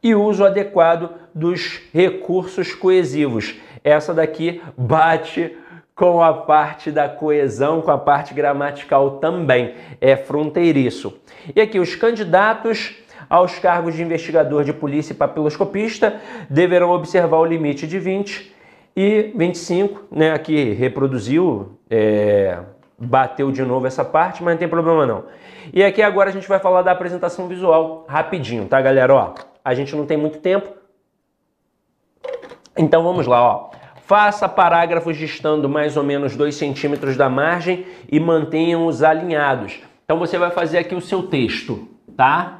e 0.00 0.14
uso 0.14 0.44
adequado 0.44 1.10
dos 1.34 1.80
recursos 1.92 2.72
coesivos. 2.72 3.56
Essa 3.82 4.14
daqui 4.14 4.62
bate 4.78 5.56
com 5.92 6.22
a 6.22 6.32
parte 6.32 6.92
da 6.92 7.08
coesão, 7.08 7.82
com 7.82 7.90
a 7.90 7.98
parte 7.98 8.32
gramatical 8.32 9.18
também. 9.18 9.74
É 10.00 10.16
fronteiriço. 10.16 11.18
E 11.54 11.60
aqui 11.60 11.80
os 11.80 11.96
candidatos 11.96 12.94
aos 13.30 13.60
cargos 13.60 13.94
de 13.94 14.02
investigador 14.02 14.64
de 14.64 14.72
polícia 14.72 15.12
e 15.12 15.16
papiloscopista 15.16 16.20
deverão 16.50 16.90
observar 16.90 17.38
o 17.38 17.44
limite 17.44 17.86
de 17.86 17.96
20 18.00 18.52
e 18.96 19.32
25, 19.36 20.08
né? 20.10 20.32
Aqui 20.32 20.72
reproduziu, 20.72 21.78
é, 21.88 22.58
bateu 22.98 23.52
de 23.52 23.62
novo 23.62 23.86
essa 23.86 24.04
parte, 24.04 24.42
mas 24.42 24.54
não 24.54 24.58
tem 24.58 24.68
problema 24.68 25.06
não. 25.06 25.24
E 25.72 25.84
aqui 25.84 26.02
agora 26.02 26.28
a 26.28 26.32
gente 26.32 26.48
vai 26.48 26.58
falar 26.58 26.82
da 26.82 26.90
apresentação 26.90 27.46
visual 27.46 28.04
rapidinho, 28.08 28.66
tá, 28.66 28.82
galera? 28.82 29.14
Ó, 29.14 29.34
a 29.64 29.74
gente 29.74 29.94
não 29.94 30.04
tem 30.04 30.16
muito 30.16 30.38
tempo, 30.38 30.68
então 32.76 33.04
vamos 33.04 33.28
lá, 33.28 33.40
ó. 33.40 33.70
Faça 34.06 34.48
parágrafos 34.48 35.16
distando 35.16 35.68
mais 35.68 35.96
ou 35.96 36.02
menos 36.02 36.34
2 36.34 36.52
centímetros 36.52 37.16
da 37.16 37.28
margem 37.28 37.86
e 38.10 38.18
mantenham-os 38.18 39.04
alinhados. 39.04 39.80
Então 40.04 40.18
você 40.18 40.36
vai 40.36 40.50
fazer 40.50 40.78
aqui 40.78 40.96
o 40.96 41.00
seu 41.00 41.22
texto, 41.22 41.88
tá? 42.16 42.59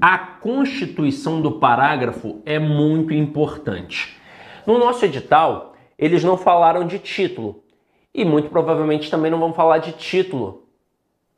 A 0.00 0.18
constituição 0.18 1.40
do 1.40 1.52
parágrafo 1.52 2.42
é 2.44 2.58
muito 2.58 3.14
importante. 3.14 4.20
No 4.66 4.76
nosso 4.76 5.04
edital, 5.04 5.74
eles 5.96 6.24
não 6.24 6.36
falaram 6.36 6.84
de 6.84 6.98
título 6.98 7.62
e 8.12 8.24
muito 8.24 8.50
provavelmente 8.50 9.08
também 9.08 9.30
não 9.30 9.38
vão 9.38 9.52
falar 9.52 9.78
de 9.78 9.92
título 9.92 10.64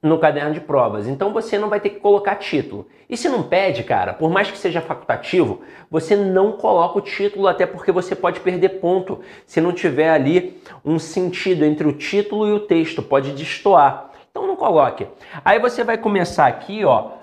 no 0.02 0.18
caderno 0.18 0.54
de 0.54 0.60
provas. 0.60 1.06
Então 1.06 1.34
você 1.34 1.58
não 1.58 1.68
vai 1.68 1.80
ter 1.80 1.90
que 1.90 2.00
colocar 2.00 2.36
título. 2.36 2.86
E 3.10 3.16
se 3.16 3.28
não 3.28 3.42
pede, 3.42 3.84
cara, 3.84 4.14
por 4.14 4.30
mais 4.30 4.50
que 4.50 4.56
seja 4.56 4.80
facultativo, 4.80 5.60
você 5.90 6.16
não 6.16 6.52
coloca 6.52 6.98
o 6.98 7.02
título, 7.02 7.48
até 7.48 7.66
porque 7.66 7.92
você 7.92 8.16
pode 8.16 8.40
perder 8.40 8.80
ponto 8.80 9.20
se 9.44 9.60
não 9.60 9.72
tiver 9.72 10.08
ali 10.08 10.62
um 10.82 10.98
sentido 10.98 11.62
entre 11.62 11.86
o 11.86 11.92
título 11.92 12.48
e 12.48 12.52
o 12.52 12.60
texto, 12.60 13.02
pode 13.02 13.32
destoar. 13.32 14.12
Então 14.30 14.46
não 14.46 14.56
coloque. 14.56 15.06
Aí 15.44 15.58
você 15.58 15.84
vai 15.84 15.98
começar 15.98 16.46
aqui, 16.46 16.84
ó, 16.84 17.15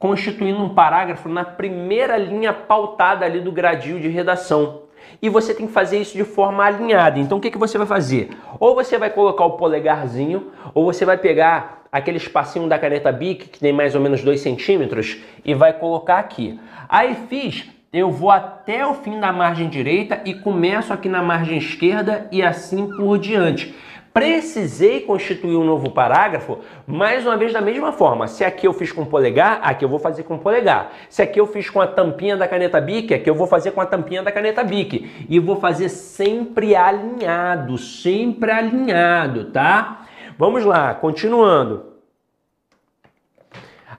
constituindo 0.00 0.62
um 0.62 0.70
parágrafo 0.70 1.28
na 1.28 1.44
primeira 1.44 2.16
linha 2.16 2.54
pautada 2.54 3.26
ali 3.26 3.38
do 3.38 3.52
gradil 3.52 4.00
de 4.00 4.08
redação. 4.08 4.84
E 5.20 5.28
você 5.28 5.52
tem 5.52 5.66
que 5.66 5.72
fazer 5.72 5.98
isso 5.98 6.16
de 6.16 6.24
forma 6.24 6.64
alinhada. 6.64 7.18
Então 7.18 7.36
o 7.36 7.40
que, 7.40 7.50
que 7.50 7.58
você 7.58 7.76
vai 7.76 7.86
fazer? 7.86 8.30
Ou 8.58 8.74
você 8.74 8.96
vai 8.96 9.10
colocar 9.10 9.44
o 9.44 9.52
polegarzinho, 9.52 10.50
ou 10.72 10.86
você 10.86 11.04
vai 11.04 11.18
pegar 11.18 11.84
aquele 11.92 12.16
espacinho 12.16 12.66
da 12.66 12.78
caneta 12.78 13.12
Bic, 13.12 13.50
que 13.50 13.60
tem 13.60 13.74
mais 13.74 13.94
ou 13.94 14.00
menos 14.00 14.22
2 14.22 14.40
centímetros, 14.40 15.18
e 15.44 15.52
vai 15.52 15.74
colocar 15.74 16.18
aqui. 16.18 16.58
Aí 16.88 17.14
fiz, 17.28 17.68
eu 17.92 18.10
vou 18.10 18.30
até 18.30 18.86
o 18.86 18.94
fim 18.94 19.20
da 19.20 19.32
margem 19.32 19.68
direita 19.68 20.22
e 20.24 20.32
começo 20.32 20.94
aqui 20.94 21.10
na 21.10 21.22
margem 21.22 21.58
esquerda 21.58 22.26
e 22.32 22.42
assim 22.42 22.88
por 22.96 23.18
diante. 23.18 23.74
Precisei 24.20 25.00
constituir 25.00 25.56
um 25.56 25.64
novo 25.64 25.90
parágrafo, 25.90 26.58
mais 26.86 27.24
uma 27.24 27.38
vez 27.38 27.54
da 27.54 27.60
mesma 27.62 27.90
forma. 27.90 28.28
Se 28.28 28.44
aqui 28.44 28.66
eu 28.66 28.72
fiz 28.74 28.92
com 28.92 29.02
polegar, 29.06 29.60
aqui 29.62 29.82
eu 29.82 29.88
vou 29.88 29.98
fazer 29.98 30.24
com 30.24 30.36
polegar. 30.36 30.92
Se 31.08 31.22
aqui 31.22 31.40
eu 31.40 31.46
fiz 31.46 31.70
com 31.70 31.80
a 31.80 31.86
tampinha 31.86 32.36
da 32.36 32.46
caneta 32.46 32.78
Bic, 32.82 33.14
aqui 33.14 33.30
eu 33.30 33.34
vou 33.34 33.46
fazer 33.46 33.70
com 33.70 33.80
a 33.80 33.86
tampinha 33.86 34.22
da 34.22 34.30
caneta 34.30 34.62
Bic. 34.62 35.10
E 35.26 35.38
vou 35.38 35.56
fazer 35.56 35.88
sempre 35.88 36.76
alinhado, 36.76 37.78
sempre 37.78 38.50
alinhado, 38.50 39.46
tá? 39.46 40.02
Vamos 40.36 40.66
lá, 40.66 40.92
continuando. 40.92 41.94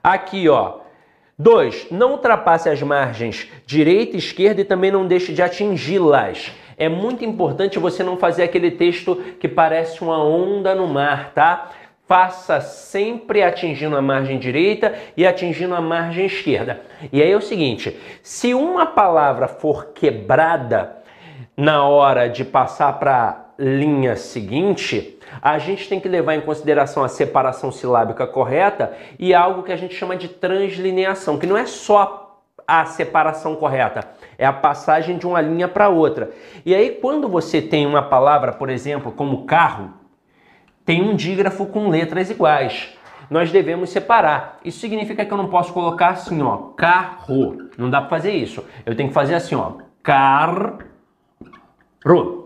Aqui, 0.04 0.48
ó. 0.48 0.82
2. 1.36 1.88
Não 1.90 2.12
ultrapasse 2.12 2.68
as 2.68 2.80
margens 2.80 3.50
direita 3.66 4.14
e 4.14 4.20
esquerda 4.20 4.60
e 4.60 4.64
também 4.64 4.92
não 4.92 5.04
deixe 5.04 5.32
de 5.32 5.42
atingi-las 5.42 6.52
é 6.76 6.88
muito 6.88 7.24
importante 7.24 7.78
você 7.78 8.02
não 8.02 8.16
fazer 8.16 8.42
aquele 8.42 8.70
texto 8.70 9.16
que 9.38 9.48
parece 9.48 10.02
uma 10.02 10.22
onda 10.22 10.74
no 10.74 10.86
mar, 10.86 11.32
tá? 11.34 11.70
Faça 12.06 12.60
sempre 12.60 13.42
atingindo 13.42 13.96
a 13.96 14.02
margem 14.02 14.38
direita 14.38 14.94
e 15.16 15.26
atingindo 15.26 15.74
a 15.74 15.80
margem 15.80 16.26
esquerda. 16.26 16.80
E 17.12 17.22
aí 17.22 17.30
é 17.30 17.36
o 17.36 17.40
seguinte: 17.40 17.98
se 18.22 18.52
uma 18.52 18.86
palavra 18.86 19.48
for 19.48 19.92
quebrada 19.94 20.96
na 21.56 21.86
hora 21.86 22.28
de 22.28 22.44
passar 22.44 22.98
para 22.98 23.52
linha 23.58 24.16
seguinte, 24.16 25.18
a 25.40 25.58
gente 25.58 25.88
tem 25.88 26.00
que 26.00 26.08
levar 26.08 26.34
em 26.34 26.40
consideração 26.40 27.04
a 27.04 27.08
separação 27.08 27.70
silábica 27.70 28.26
correta 28.26 28.92
e 29.18 29.32
algo 29.32 29.62
que 29.62 29.72
a 29.72 29.76
gente 29.76 29.94
chama 29.94 30.16
de 30.16 30.28
translineação, 30.28 31.38
que 31.38 31.46
não 31.46 31.56
é 31.56 31.66
só 31.66 32.40
a 32.66 32.84
separação 32.84 33.54
correta, 33.54 34.08
é 34.42 34.46
a 34.46 34.52
passagem 34.52 35.18
de 35.18 35.24
uma 35.24 35.40
linha 35.40 35.68
para 35.68 35.88
outra. 35.88 36.32
E 36.66 36.74
aí, 36.74 36.90
quando 37.00 37.28
você 37.28 37.62
tem 37.62 37.86
uma 37.86 38.02
palavra, 38.02 38.52
por 38.52 38.68
exemplo, 38.68 39.12
como 39.12 39.44
carro, 39.44 39.90
tem 40.84 41.00
um 41.00 41.14
dígrafo 41.14 41.64
com 41.66 41.88
letras 41.88 42.28
iguais. 42.28 42.92
Nós 43.30 43.52
devemos 43.52 43.90
separar. 43.90 44.58
Isso 44.64 44.80
significa 44.80 45.24
que 45.24 45.32
eu 45.32 45.36
não 45.36 45.46
posso 45.46 45.72
colocar 45.72 46.08
assim, 46.08 46.42
ó, 46.42 46.56
carro. 46.76 47.68
Não 47.78 47.88
dá 47.88 48.00
para 48.00 48.10
fazer 48.10 48.32
isso. 48.32 48.64
Eu 48.84 48.96
tenho 48.96 49.10
que 49.10 49.14
fazer 49.14 49.36
assim, 49.36 49.54
ó, 49.54 49.74
carro, 50.02 50.78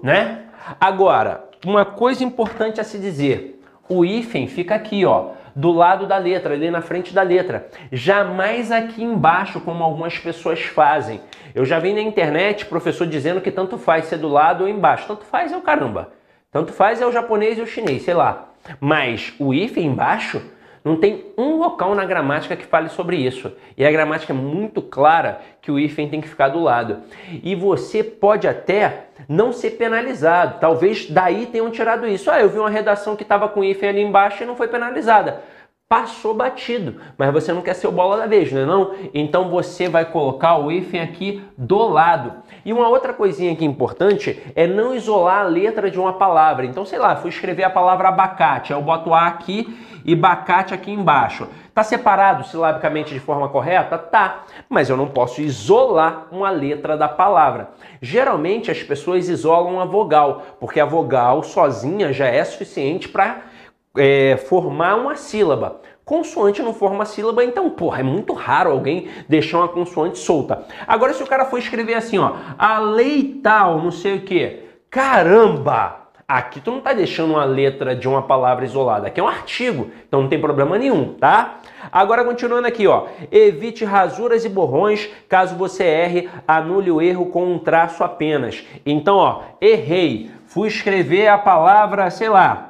né? 0.02 0.44
Agora, 0.78 1.48
uma 1.64 1.86
coisa 1.86 2.22
importante 2.22 2.78
a 2.78 2.84
se 2.84 2.98
dizer: 2.98 3.58
o 3.88 4.04
hífen 4.04 4.46
fica 4.46 4.74
aqui, 4.74 5.06
ó 5.06 5.30
do 5.56 5.72
lado 5.72 6.06
da 6.06 6.18
letra, 6.18 6.52
ali 6.52 6.70
na 6.70 6.82
frente 6.82 7.14
da 7.14 7.22
letra. 7.22 7.66
Jamais 7.90 8.70
aqui 8.70 9.02
embaixo, 9.02 9.58
como 9.58 9.82
algumas 9.82 10.18
pessoas 10.18 10.60
fazem. 10.60 11.22
Eu 11.54 11.64
já 11.64 11.78
vi 11.78 11.94
na 11.94 12.02
internet 12.02 12.66
professor 12.66 13.06
dizendo 13.06 13.40
que 13.40 13.50
tanto 13.50 13.78
faz 13.78 14.04
ser 14.04 14.18
do 14.18 14.28
lado 14.28 14.64
ou 14.64 14.68
embaixo. 14.68 15.06
Tanto 15.08 15.24
faz 15.24 15.50
é 15.50 15.56
o 15.56 15.62
caramba. 15.62 16.12
Tanto 16.52 16.74
faz 16.74 17.00
é 17.00 17.06
o 17.06 17.12
japonês 17.12 17.56
e 17.56 17.62
o 17.62 17.66
chinês, 17.66 18.02
sei 18.02 18.12
lá. 18.12 18.50
Mas 18.78 19.32
o 19.38 19.54
if 19.54 19.78
embaixo 19.78 20.42
não 20.86 20.94
tem 20.94 21.32
um 21.36 21.56
local 21.56 21.96
na 21.96 22.04
gramática 22.04 22.54
que 22.54 22.64
fale 22.64 22.88
sobre 22.88 23.16
isso. 23.16 23.52
E 23.76 23.84
a 23.84 23.90
gramática 23.90 24.32
é 24.32 24.36
muito 24.36 24.80
clara 24.80 25.40
que 25.60 25.68
o 25.68 25.80
hífen 25.80 26.08
tem 26.08 26.20
que 26.20 26.28
ficar 26.28 26.48
do 26.50 26.60
lado. 26.60 26.98
E 27.42 27.56
você 27.56 28.04
pode 28.04 28.46
até 28.46 29.06
não 29.28 29.52
ser 29.52 29.72
penalizado. 29.72 30.60
Talvez 30.60 31.10
daí 31.10 31.46
tenham 31.46 31.72
tirado 31.72 32.06
isso. 32.06 32.30
Ah, 32.30 32.40
eu 32.40 32.48
vi 32.48 32.60
uma 32.60 32.70
redação 32.70 33.16
que 33.16 33.24
estava 33.24 33.48
com 33.48 33.64
hífen 33.64 33.88
ali 33.88 34.00
embaixo 34.00 34.44
e 34.44 34.46
não 34.46 34.54
foi 34.54 34.68
penalizada. 34.68 35.42
Passou 35.88 36.34
batido, 36.34 36.96
mas 37.16 37.32
você 37.32 37.52
não 37.52 37.62
quer 37.62 37.74
ser 37.74 37.86
o 37.86 37.92
bola 37.92 38.16
da 38.16 38.26
vez, 38.26 38.50
não 38.50 38.60
é 38.60 38.66
não? 38.66 38.94
Então 39.14 39.48
você 39.48 39.88
vai 39.88 40.04
colocar 40.04 40.56
o 40.56 40.72
hífen 40.72 41.00
aqui 41.00 41.44
do 41.56 41.78
lado. 41.86 42.42
E 42.64 42.72
uma 42.72 42.88
outra 42.88 43.12
coisinha 43.12 43.54
que 43.54 43.64
é 43.64 43.68
importante 43.68 44.42
é 44.56 44.66
não 44.66 44.96
isolar 44.96 45.42
a 45.42 45.48
letra 45.48 45.88
de 45.88 45.96
uma 45.96 46.14
palavra. 46.14 46.66
Então, 46.66 46.84
sei 46.84 46.98
lá, 46.98 47.14
fui 47.14 47.30
escrever 47.30 47.62
a 47.62 47.70
palavra 47.70 48.08
abacate, 48.08 48.72
eu 48.72 48.82
boto 48.82 49.14
A 49.14 49.28
aqui 49.28 49.78
e 50.04 50.14
abacate 50.14 50.74
aqui 50.74 50.90
embaixo. 50.90 51.46
Tá 51.72 51.84
separado 51.84 52.42
silabicamente 52.42 53.14
de 53.14 53.20
forma 53.20 53.48
correta? 53.48 53.96
Tá, 53.96 54.44
mas 54.68 54.90
eu 54.90 54.96
não 54.96 55.06
posso 55.06 55.40
isolar 55.40 56.26
uma 56.32 56.50
letra 56.50 56.96
da 56.96 57.06
palavra. 57.06 57.70
Geralmente 58.02 58.72
as 58.72 58.82
pessoas 58.82 59.28
isolam 59.28 59.78
a 59.78 59.84
vogal, 59.84 60.42
porque 60.58 60.80
a 60.80 60.84
vogal 60.84 61.44
sozinha 61.44 62.12
já 62.12 62.26
é 62.26 62.42
suficiente 62.44 63.08
para 63.08 63.54
é, 63.96 64.36
formar 64.36 64.96
uma 64.96 65.16
sílaba. 65.16 65.80
Consoante 66.04 66.62
não 66.62 66.72
forma 66.72 67.04
sílaba, 67.04 67.44
então, 67.44 67.68
porra, 67.68 67.98
é 67.98 68.02
muito 68.02 68.32
raro 68.32 68.70
alguém 68.70 69.08
deixar 69.28 69.58
uma 69.58 69.68
consoante 69.68 70.18
solta. 70.18 70.64
Agora, 70.86 71.12
se 71.12 71.22
o 71.22 71.26
cara 71.26 71.44
for 71.46 71.58
escrever 71.58 71.94
assim, 71.94 72.16
ó, 72.16 72.32
a 72.56 72.78
lei 72.78 73.40
tal, 73.42 73.82
não 73.82 73.90
sei 73.90 74.18
o 74.18 74.20
que, 74.20 74.60
caramba! 74.88 76.06
Aqui 76.28 76.60
tu 76.60 76.72
não 76.72 76.78
está 76.78 76.92
deixando 76.92 77.34
uma 77.34 77.44
letra 77.44 77.94
de 77.94 78.08
uma 78.08 78.22
palavra 78.22 78.64
isolada, 78.64 79.06
aqui 79.06 79.20
é 79.20 79.22
um 79.22 79.28
artigo, 79.28 79.92
então 80.08 80.22
não 80.22 80.28
tem 80.28 80.40
problema 80.40 80.76
nenhum, 80.76 81.14
tá? 81.14 81.60
Agora 81.92 82.24
continuando 82.24 82.66
aqui, 82.66 82.84
ó, 82.88 83.06
evite 83.30 83.84
rasuras 83.84 84.44
e 84.44 84.48
borrões, 84.48 85.08
caso 85.28 85.54
você 85.54 85.84
erre, 85.84 86.28
anule 86.46 86.90
o 86.90 87.00
erro 87.00 87.26
com 87.26 87.52
um 87.52 87.60
traço 87.60 88.02
apenas. 88.02 88.64
Então, 88.84 89.16
ó, 89.16 89.42
errei, 89.60 90.30
fui 90.46 90.66
escrever 90.66 91.28
a 91.28 91.38
palavra, 91.38 92.10
sei 92.10 92.28
lá, 92.28 92.65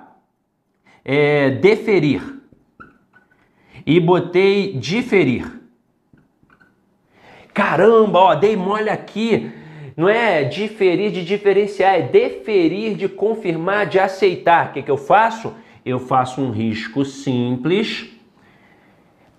é, 1.08 1.50
deferir 1.50 2.20
e 3.86 4.00
botei 4.00 4.72
diferir. 4.72 5.60
Caramba, 7.54 8.18
ó, 8.18 8.34
dei 8.34 8.56
mole 8.56 8.90
aqui 8.90 9.52
não 9.96 10.08
é 10.08 10.42
diferir 10.42 11.12
de 11.12 11.24
diferenciar, 11.24 11.94
é 11.94 12.02
deferir 12.02 12.96
de 12.96 13.08
confirmar, 13.08 13.86
de 13.86 13.98
aceitar. 13.98 14.66
O 14.66 14.72
que, 14.72 14.82
que 14.82 14.90
eu 14.90 14.98
faço? 14.98 15.54
Eu 15.84 16.00
faço 16.00 16.42
um 16.42 16.50
risco 16.50 17.04
simples, 17.04 18.06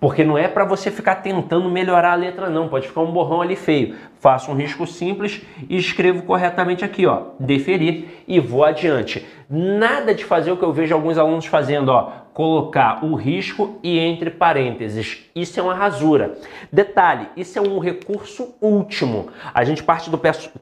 porque 0.00 0.22
não 0.22 0.38
é 0.38 0.46
para 0.46 0.64
você 0.64 0.90
ficar 0.90 1.16
tentando 1.16 1.68
melhorar 1.68 2.12
a 2.12 2.16
letra, 2.16 2.48
não. 2.48 2.68
Pode 2.68 2.86
ficar 2.86 3.00
um 3.00 3.12
borrão 3.12 3.42
ali 3.42 3.56
feio. 3.56 3.96
Faço 4.20 4.50
um 4.50 4.54
risco 4.54 4.86
simples 4.86 5.42
e 5.68 5.76
escrevo 5.76 6.22
corretamente 6.22 6.84
aqui, 6.84 7.06
ó, 7.06 7.28
deferir 7.38 8.04
e 8.26 8.38
vou 8.38 8.64
adiante. 8.64 9.26
Nada 9.50 10.14
de 10.14 10.24
fazer 10.24 10.52
o 10.52 10.56
que 10.56 10.62
eu 10.62 10.72
vejo 10.72 10.94
alguns 10.94 11.18
alunos 11.18 11.46
fazendo, 11.46 11.88
ó, 11.88 12.12
colocar 12.32 13.04
o 13.04 13.16
risco 13.16 13.80
e 13.82 13.98
entre 13.98 14.30
parênteses. 14.30 15.28
Isso 15.34 15.58
é 15.58 15.62
uma 15.62 15.74
rasura. 15.74 16.38
Detalhe, 16.70 17.28
isso 17.36 17.58
é 17.58 17.62
um 17.62 17.80
recurso 17.80 18.54
último. 18.60 19.28
A 19.52 19.64
gente 19.64 19.82
parte 19.82 20.10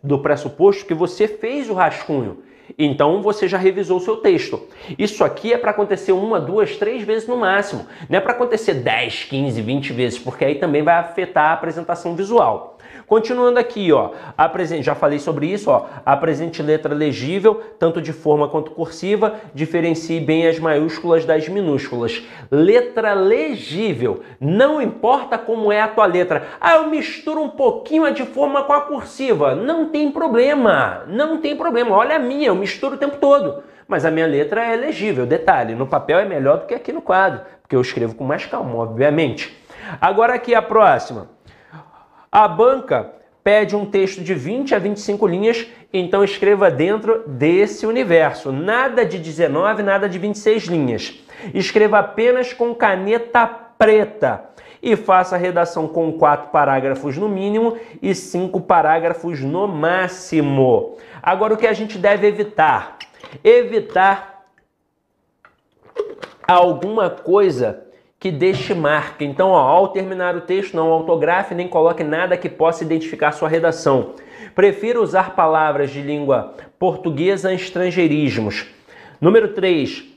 do 0.03 0.19
pressuposto 0.19 0.87
que 0.87 0.95
você 0.95 1.29
fez 1.29 1.69
o 1.69 1.75
rascunho. 1.75 2.39
Então 2.79 3.23
você 3.23 3.47
já 3.49 3.59
revisou 3.59 3.99
o 3.99 4.01
seu 4.01 4.17
texto. 4.17 4.61
Isso 4.99 5.25
aqui 5.25 5.53
é 5.53 5.59
para 5.59 5.71
acontecer 5.71 6.13
uma, 6.13 6.41
duas, 6.41 6.77
três 6.77 7.03
vezes 7.03 7.29
no 7.29 7.37
máximo. 7.37 7.87
Não 8.09 8.19
é 8.19 8.21
para 8.21 8.33
acontecer 8.33 8.75
10, 8.75 9.25
15, 9.25 9.61
20 9.61 9.93
vezes, 9.93 10.19
porque 10.19 10.45
aí 10.45 10.57
também 10.57 10.83
vai 10.83 10.95
afetar 10.97 11.51
a 11.51 11.53
apresentação 11.55 12.15
visual. 12.15 12.76
Continuando 13.07 13.61
aqui, 13.61 13.93
ó, 13.93 14.11
apresente, 14.37 14.83
já 14.83 14.95
falei 14.97 15.21
sobre 15.21 15.47
isso, 15.47 15.71
ó, 15.71 15.87
apresente 16.05 16.61
letra 16.61 16.93
legível, 16.93 17.63
tanto 17.79 18.03
de 18.03 18.13
forma 18.13 18.49
quanto 18.49 18.73
cursiva, 18.73 19.37
diferencie 19.55 20.19
bem 20.19 20.49
as 20.49 20.59
maiúsculas 20.59 21.25
das 21.25 21.49
minúsculas. 21.49 22.25
Letra 22.51 23.15
legível, 23.15 24.23
não 24.41 24.83
importa 24.83 25.39
como 25.39 25.71
é 25.71 25.81
a 25.81 25.87
tua 25.87 26.05
letra. 26.05 26.49
Ah, 26.61 26.77
eu 26.77 26.89
misturo 26.89 27.41
um 27.41 27.49
pouquinho 27.49 28.05
a 28.05 28.11
de 28.11 28.25
forma 28.25 28.65
com 28.65 28.73
a 28.73 28.81
cursiva. 28.81 29.55
Não 29.55 29.87
tem 29.87 30.11
problema, 30.11 31.05
não 31.07 31.41
tem 31.41 31.57
problema. 31.57 31.95
Olha 31.95 32.17
a 32.17 32.19
minha, 32.19 32.49
eu 32.49 32.57
misturo 32.57 32.97
o 32.97 32.99
tempo 32.99 33.19
todo. 33.19 33.63
Mas 33.87 34.05
a 34.05 34.11
minha 34.11 34.27
letra 34.27 34.65
é 34.65 34.75
legível. 34.75 35.25
Detalhe, 35.25 35.77
no 35.77 35.87
papel 35.87 36.19
é 36.19 36.25
melhor 36.25 36.59
do 36.59 36.67
que 36.67 36.75
aqui 36.75 36.93
no 36.93 37.01
quadro, 37.01 37.43
porque 37.63 37.77
eu 37.77 37.81
escrevo 37.81 38.17
com 38.17 38.25
mais 38.25 38.45
calma, 38.47 38.75
obviamente. 38.75 39.57
Agora 40.01 40.35
aqui 40.35 40.57
a 40.57 40.61
próxima. 40.61 41.36
A 42.31 42.49
banca 42.49 43.13
pede 43.43 43.77
um 43.77 43.87
texto 43.87 44.23
de 44.23 44.35
20 44.35 44.75
a 44.75 44.79
25 44.79 45.27
linhas, 45.27 45.67
então 45.93 46.25
escreva 46.25 46.71
dentro 46.71 47.23
desse 47.29 47.87
universo. 47.87 48.51
Nada 48.51 49.05
de 49.05 49.19
19, 49.19 49.83
nada 49.83 50.09
de 50.09 50.19
26 50.19 50.65
linhas. 50.65 51.15
Escreva 51.55 52.01
apenas 52.01 52.53
com 52.53 52.75
caneta 52.75 53.47
preta 53.47 54.51
e 54.83 54.97
faça 54.97 55.37
a 55.37 55.39
redação 55.39 55.87
com 55.87 56.13
quatro 56.13 56.51
parágrafos 56.51 57.17
no 57.17 57.29
mínimo 57.29 57.79
e 58.03 58.15
cinco 58.15 58.61
parágrafos 58.61 59.41
no 59.41 59.67
máximo. 59.69 60.97
Agora, 61.23 61.55
o 61.55 61.57
que 61.57 61.67
a 61.67 61.73
gente 61.73 61.99
deve 61.99 62.27
evitar? 62.27 62.99
Evitar 63.43 64.45
alguma 66.47 67.11
coisa 67.11 67.86
que 68.19 68.31
deixe 68.31 68.75
marca. 68.75 69.25
Então, 69.25 69.51
ó, 69.51 69.59
ao 69.59 69.89
terminar 69.89 70.35
o 70.37 70.41
texto, 70.41 70.75
não 70.75 70.91
autografe 70.91 71.55
nem 71.55 71.69
coloque 71.69 72.03
nada 72.03 72.37
que 72.37 72.49
possa 72.49 72.83
identificar 72.83 73.33
sua 73.33 73.49
redação. 73.49 74.15
Prefira 74.55 75.01
usar 75.01 75.35
palavras 75.35 75.91
de 75.91 76.01
língua 76.01 76.55
portuguesa 76.79 77.53
em 77.53 77.57
estrangeirismos. 77.57 78.67
Número 79.21 79.49
3. 79.49 80.16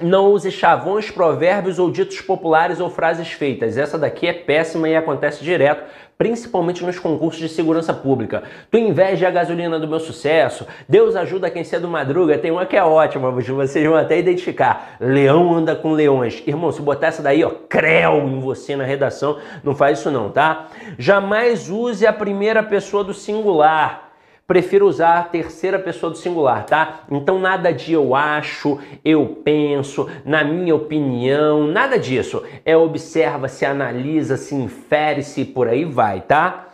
Não 0.00 0.32
use 0.32 0.50
chavões, 0.50 1.08
provérbios 1.08 1.78
ou 1.78 1.88
ditos 1.88 2.20
populares 2.20 2.80
ou 2.80 2.90
frases 2.90 3.30
feitas. 3.30 3.78
Essa 3.78 3.96
daqui 3.96 4.26
é 4.26 4.32
péssima 4.32 4.88
e 4.88 4.96
acontece 4.96 5.44
direto, 5.44 5.84
principalmente 6.18 6.84
nos 6.84 6.98
concursos 6.98 7.40
de 7.40 7.48
segurança 7.48 7.94
pública. 7.94 8.42
Tu 8.72 8.78
inveja 8.78 9.28
a 9.28 9.30
gasolina 9.30 9.78
do 9.78 9.86
meu 9.86 10.00
sucesso. 10.00 10.66
Deus 10.88 11.14
ajuda 11.14 11.48
quem 11.48 11.62
cedo 11.62 11.86
madruga. 11.86 12.36
Tem 12.38 12.50
uma 12.50 12.66
que 12.66 12.76
é 12.76 12.82
ótima, 12.82 13.30
vocês 13.30 13.86
vão 13.86 13.94
até 13.94 14.18
identificar. 14.18 14.96
Leão 14.98 15.54
anda 15.54 15.76
com 15.76 15.92
leões. 15.92 16.42
Irmão, 16.44 16.72
se 16.72 16.82
botar 16.82 17.08
essa 17.08 17.22
daí, 17.22 17.44
ó, 17.44 17.50
creu 17.68 18.18
em 18.26 18.40
você 18.40 18.74
na 18.74 18.84
redação, 18.84 19.38
não 19.62 19.76
faz 19.76 20.00
isso 20.00 20.10
não, 20.10 20.28
tá? 20.28 20.66
Jamais 20.98 21.70
use 21.70 22.04
a 22.04 22.12
primeira 22.12 22.64
pessoa 22.64 23.04
do 23.04 23.14
singular 23.14 24.03
prefiro 24.46 24.86
usar 24.86 25.18
a 25.18 25.22
terceira 25.22 25.78
pessoa 25.78 26.10
do 26.10 26.18
singular, 26.18 26.66
tá? 26.66 27.00
Então 27.10 27.38
nada 27.38 27.72
de 27.72 27.92
eu 27.92 28.14
acho, 28.14 28.78
eu 29.04 29.40
penso, 29.42 30.08
na 30.24 30.44
minha 30.44 30.74
opinião, 30.74 31.66
nada 31.66 31.98
disso. 31.98 32.42
É 32.64 32.76
observa, 32.76 33.48
se 33.48 33.64
analisa, 33.64 34.36
se 34.36 34.54
infere, 34.54 35.22
se 35.22 35.44
por 35.44 35.68
aí 35.68 35.84
vai, 35.84 36.20
tá? 36.20 36.68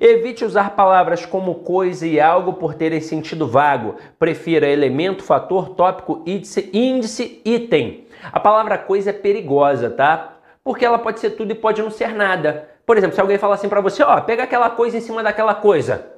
Evite 0.00 0.44
usar 0.44 0.70
palavras 0.76 1.24
como 1.24 1.56
coisa 1.56 2.06
e 2.06 2.20
algo 2.20 2.52
por 2.54 2.74
terem 2.74 3.00
sentido 3.00 3.48
vago. 3.48 3.96
Prefira 4.18 4.68
elemento, 4.68 5.22
fator, 5.22 5.70
tópico, 5.70 6.22
índice, 6.26 6.68
índice, 6.72 7.40
item. 7.44 8.06
A 8.30 8.38
palavra 8.38 8.76
coisa 8.76 9.10
é 9.10 9.12
perigosa, 9.12 9.88
tá? 9.88 10.34
Porque 10.62 10.84
ela 10.84 10.98
pode 10.98 11.20
ser 11.20 11.30
tudo 11.30 11.52
e 11.52 11.54
pode 11.54 11.80
não 11.80 11.90
ser 11.90 12.14
nada. 12.14 12.68
Por 12.84 12.96
exemplo, 12.98 13.14
se 13.14 13.20
alguém 13.20 13.38
falar 13.38 13.54
assim 13.54 13.68
para 13.68 13.80
você, 13.80 14.02
ó, 14.02 14.20
pega 14.20 14.42
aquela 14.42 14.68
coisa 14.70 14.98
em 14.98 15.00
cima 15.00 15.22
daquela 15.22 15.54
coisa. 15.54 16.17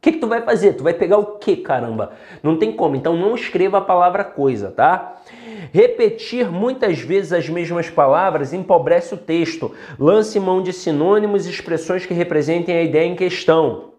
O 0.00 0.02
que, 0.02 0.12
que 0.12 0.18
tu 0.18 0.26
vai 0.26 0.40
fazer? 0.40 0.72
Tu 0.72 0.82
vai 0.82 0.94
pegar 0.94 1.18
o 1.18 1.36
que, 1.36 1.56
caramba? 1.56 2.12
Não 2.42 2.56
tem 2.56 2.72
como. 2.72 2.96
Então 2.96 3.14
não 3.14 3.34
escreva 3.34 3.76
a 3.76 3.82
palavra 3.82 4.24
coisa, 4.24 4.70
tá? 4.70 5.20
Repetir 5.74 6.50
muitas 6.50 7.00
vezes 7.00 7.34
as 7.34 7.50
mesmas 7.50 7.90
palavras 7.90 8.54
empobrece 8.54 9.12
o 9.12 9.18
texto. 9.18 9.74
Lance 9.98 10.40
mão 10.40 10.62
de 10.62 10.72
sinônimos 10.72 11.46
e 11.46 11.50
expressões 11.50 12.06
que 12.06 12.14
representem 12.14 12.78
a 12.78 12.82
ideia 12.82 13.04
em 13.04 13.14
questão. 13.14 13.89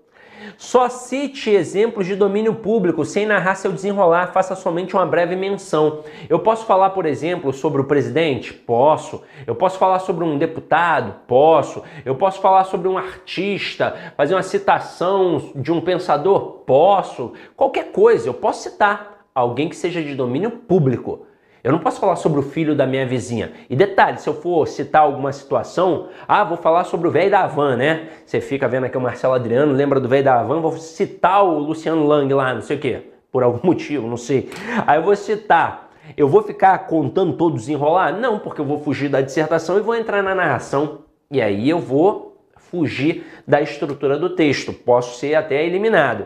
Só 0.61 0.87
cite 0.89 1.49
exemplos 1.49 2.05
de 2.05 2.15
domínio 2.15 2.53
público 2.53 3.03
sem 3.03 3.25
narrar 3.25 3.55
seu 3.55 3.71
desenrolar, 3.71 4.27
faça 4.27 4.55
somente 4.55 4.95
uma 4.95 5.07
breve 5.07 5.35
menção. 5.35 6.03
Eu 6.29 6.37
posso 6.37 6.67
falar, 6.67 6.91
por 6.91 7.07
exemplo, 7.07 7.51
sobre 7.51 7.81
o 7.81 7.85
presidente? 7.85 8.53
Posso. 8.53 9.23
Eu 9.47 9.55
posso 9.55 9.79
falar 9.79 9.97
sobre 9.97 10.23
um 10.23 10.37
deputado? 10.37 11.15
Posso. 11.25 11.81
Eu 12.05 12.13
posso 12.13 12.39
falar 12.39 12.65
sobre 12.65 12.87
um 12.87 12.95
artista, 12.95 14.13
fazer 14.15 14.35
uma 14.35 14.43
citação 14.43 15.51
de 15.55 15.71
um 15.71 15.81
pensador? 15.81 16.59
Posso. 16.63 17.33
Qualquer 17.55 17.91
coisa, 17.91 18.29
eu 18.29 18.33
posso 18.35 18.69
citar 18.69 19.25
alguém 19.33 19.67
que 19.67 19.75
seja 19.75 19.99
de 19.99 20.13
domínio 20.13 20.51
público. 20.51 21.25
Eu 21.63 21.71
não 21.71 21.79
posso 21.79 21.99
falar 21.99 22.15
sobre 22.15 22.39
o 22.39 22.43
filho 22.43 22.75
da 22.75 22.87
minha 22.87 23.05
vizinha. 23.05 23.51
E 23.69 23.75
detalhe, 23.75 24.19
se 24.19 24.27
eu 24.27 24.33
for 24.33 24.67
citar 24.67 25.03
alguma 25.03 25.31
situação, 25.31 26.07
ah, 26.27 26.43
vou 26.43 26.57
falar 26.57 26.85
sobre 26.85 27.07
o 27.07 27.11
velho 27.11 27.29
da 27.29 27.41
Havan, 27.41 27.77
né? 27.77 28.07
Você 28.25 28.41
fica 28.41 28.67
vendo 28.67 28.85
aqui 28.85 28.97
o 28.97 29.01
Marcelo 29.01 29.33
Adriano, 29.33 29.71
lembra 29.71 29.99
do 29.99 30.09
velho 30.09 30.23
da 30.23 30.39
Havan, 30.39 30.59
vou 30.59 30.71
citar 30.77 31.43
o 31.43 31.59
Luciano 31.59 32.07
Lang 32.07 32.33
lá, 32.33 32.53
não 32.55 32.61
sei 32.61 32.77
o 32.77 32.79
quê, 32.79 33.11
por 33.31 33.43
algum 33.43 33.59
motivo, 33.67 34.07
não 34.07 34.17
sei. 34.17 34.49
Aí 34.87 34.97
eu 34.97 35.03
vou 35.03 35.15
citar. 35.15 35.91
Eu 36.17 36.27
vou 36.27 36.41
ficar 36.41 36.77
contando 36.87 37.33
todos 37.33 37.69
enrolar? 37.69 38.17
Não, 38.17 38.39
porque 38.39 38.59
eu 38.59 38.65
vou 38.65 38.79
fugir 38.79 39.07
da 39.07 39.21
dissertação 39.21 39.77
e 39.77 39.81
vou 39.81 39.95
entrar 39.95 40.23
na 40.23 40.33
narração. 40.33 40.99
E 41.29 41.39
aí 41.39 41.69
eu 41.69 41.79
vou 41.79 42.43
fugir 42.57 43.25
da 43.47 43.61
estrutura 43.61 44.17
do 44.17 44.31
texto. 44.31 44.73
Posso 44.73 45.19
ser 45.19 45.35
até 45.35 45.63
eliminado. 45.63 46.25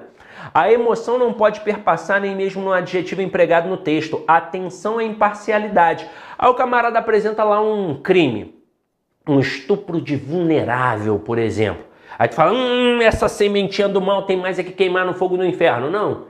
A 0.54 0.72
emoção 0.72 1.18
não 1.18 1.34
pode 1.34 1.62
perpassar 1.62 2.22
nem 2.22 2.36
mesmo 2.36 2.62
no 2.62 2.72
adjetivo 2.72 3.22
empregado 3.22 3.68
no 3.68 3.78
texto. 3.78 4.24
Atenção 4.28 5.00
à 5.00 5.04
imparcialidade. 5.04 6.08
Aí 6.38 6.50
o 6.50 6.54
camarada 6.54 7.00
apresenta 7.00 7.44
lá 7.44 7.62
um 7.62 8.02
crime, 8.02 8.56
um 9.28 9.40
estupro 9.40 10.00
de 10.00 10.16
vulnerável, 10.16 11.20
por 11.20 11.38
exemplo. 11.38 11.84
Aí 12.18 12.28
tu 12.28 12.36
fala, 12.36 12.54
hum, 12.54 13.02
essa 13.02 13.28
sementinha 13.28 13.90
do 13.90 14.00
mal 14.00 14.24
tem 14.24 14.38
mais 14.38 14.58
é 14.58 14.64
que 14.64 14.72
queimar 14.72 15.06
no 15.06 15.14
fogo 15.14 15.36
do 15.36 15.46
inferno. 15.46 15.90
Não. 15.90 16.26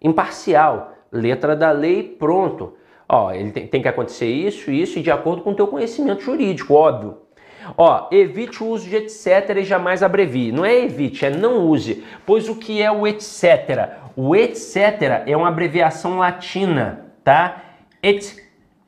Imparcial. 0.00 0.92
Letra 1.12 1.54
da 1.54 1.70
lei, 1.70 2.02
pronto. 2.02 2.74
Ó, 3.08 3.32
ele 3.32 3.52
tem, 3.52 3.66
tem 3.66 3.82
que 3.82 3.88
acontecer 3.88 4.26
isso, 4.26 4.70
isso, 4.70 4.98
e 4.98 5.02
de 5.02 5.10
acordo 5.10 5.42
com 5.42 5.50
o 5.50 5.54
teu 5.54 5.66
conhecimento 5.66 6.22
jurídico, 6.22 6.74
óbvio. 6.74 7.25
Ó, 7.76 8.08
evite 8.10 8.62
o 8.62 8.66
uso 8.66 8.88
de 8.88 8.96
etc 8.96 9.56
e 9.56 9.64
jamais 9.64 10.02
abrevie. 10.02 10.52
Não 10.52 10.64
é 10.64 10.84
evite, 10.84 11.24
é 11.24 11.30
não 11.30 11.66
use. 11.66 12.04
Pois 12.24 12.48
o 12.48 12.56
que 12.56 12.82
é 12.82 12.90
o 12.90 13.06
etc? 13.06 13.90
O 14.16 14.34
etc 14.34 15.24
é 15.26 15.36
uma 15.36 15.48
abreviação 15.48 16.18
latina, 16.18 17.06
tá? 17.24 17.62
Et 18.02 18.36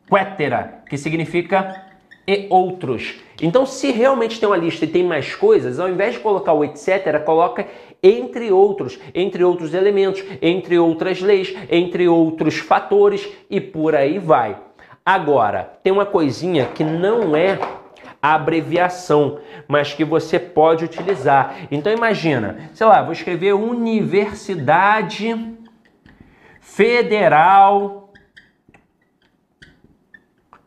quetera, 0.09 0.83
que 0.89 0.97
significa 0.97 1.89
e 2.29 2.47
outros. 2.51 3.15
Então, 3.41 3.65
se 3.65 3.91
realmente 3.91 4.39
tem 4.39 4.47
uma 4.47 4.57
lista 4.57 4.85
e 4.85 4.89
tem 4.89 5.03
mais 5.03 5.35
coisas, 5.35 5.81
ao 5.81 5.89
invés 5.89 6.15
de 6.15 6.21
colocar 6.21 6.53
o 6.53 6.63
etc, 6.63 7.25
coloca 7.25 7.67
entre 8.03 8.53
outros, 8.53 8.99
entre 9.15 9.43
outros 9.43 9.73
elementos, 9.73 10.23
entre 10.43 10.79
outras 10.79 11.21
leis, 11.23 11.55
entre 11.71 12.07
outros 12.07 12.59
fatores 12.59 13.27
e 13.49 13.61
por 13.61 13.95
aí 13.95 14.19
vai. 14.19 14.59
Agora, 15.05 15.79
tem 15.83 15.91
uma 15.91 16.05
coisinha 16.05 16.67
que 16.67 16.85
não 16.85 17.35
é 17.35 17.59
abreviação, 18.23 19.41
mas 19.67 19.95
que 19.95 20.05
você 20.05 20.39
pode 20.39 20.85
utilizar. 20.85 21.57
Então 21.71 21.93
imagina, 21.93 22.71
sei 22.75 22.87
lá, 22.87 23.03
vou 23.03 23.13
escrever 23.13 23.55
Universidade 23.55 25.57
Federal 26.61 28.13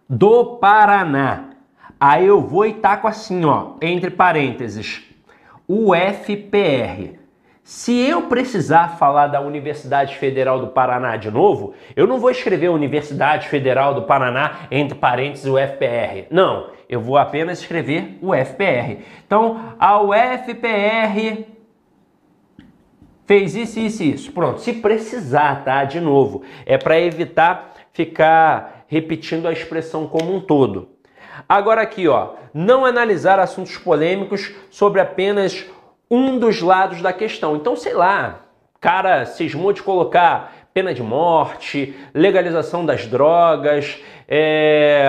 do 0.09 0.57
Paraná. 0.57 1.49
Aí 1.99 2.25
eu 2.25 2.41
vou 2.41 2.65
e 2.65 2.73
taco 2.73 3.07
assim, 3.07 3.45
ó, 3.45 3.73
entre 3.81 4.09
parênteses, 4.09 5.03
UFPR. 5.67 7.20
Se 7.63 7.95
eu 7.95 8.23
precisar 8.23 8.97
falar 8.97 9.27
da 9.27 9.39
Universidade 9.39 10.17
Federal 10.17 10.59
do 10.59 10.67
Paraná 10.67 11.15
de 11.15 11.29
novo, 11.29 11.73
eu 11.95 12.07
não 12.07 12.19
vou 12.19 12.31
escrever 12.31 12.69
Universidade 12.69 13.47
Federal 13.47 13.93
do 13.93 14.03
Paraná 14.03 14.61
entre 14.71 14.97
parênteses 14.97 15.45
UFPR. 15.45 16.27
Não, 16.31 16.71
eu 16.89 16.99
vou 16.99 17.17
apenas 17.17 17.59
escrever 17.59 18.17
UFPR. 18.21 19.03
Então, 19.25 19.75
a 19.79 20.01
UFPR 20.01 21.45
fez 23.25 23.55
isso, 23.55 23.79
isso, 23.79 24.03
isso. 24.03 24.31
Pronto, 24.31 24.59
se 24.59 24.73
precisar, 24.73 25.63
tá? 25.63 25.83
De 25.83 26.01
novo, 26.01 26.41
é 26.65 26.77
para 26.77 26.99
evitar 26.99 27.73
ficar 27.93 28.85
repetindo 28.87 29.47
a 29.47 29.53
expressão 29.53 30.07
como 30.07 30.35
um 30.35 30.41
todo. 30.41 30.89
Agora 31.47 31.81
aqui, 31.81 32.07
ó, 32.07 32.33
não 32.53 32.85
analisar 32.85 33.39
assuntos 33.39 33.77
polêmicos 33.77 34.53
sobre 34.69 34.99
apenas 34.99 35.65
um 36.11 36.37
dos 36.37 36.61
lados 36.61 37.01
da 37.01 37.13
questão. 37.13 37.55
Então, 37.55 37.73
sei 37.77 37.93
lá, 37.93 38.41
cara 38.81 39.25
cismou 39.25 39.71
de 39.71 39.81
colocar 39.81 40.53
pena 40.73 40.93
de 40.93 41.03
morte, 41.03 41.95
legalização 42.13 42.85
das 42.85 43.05
drogas, 43.05 44.01
é, 44.27 45.05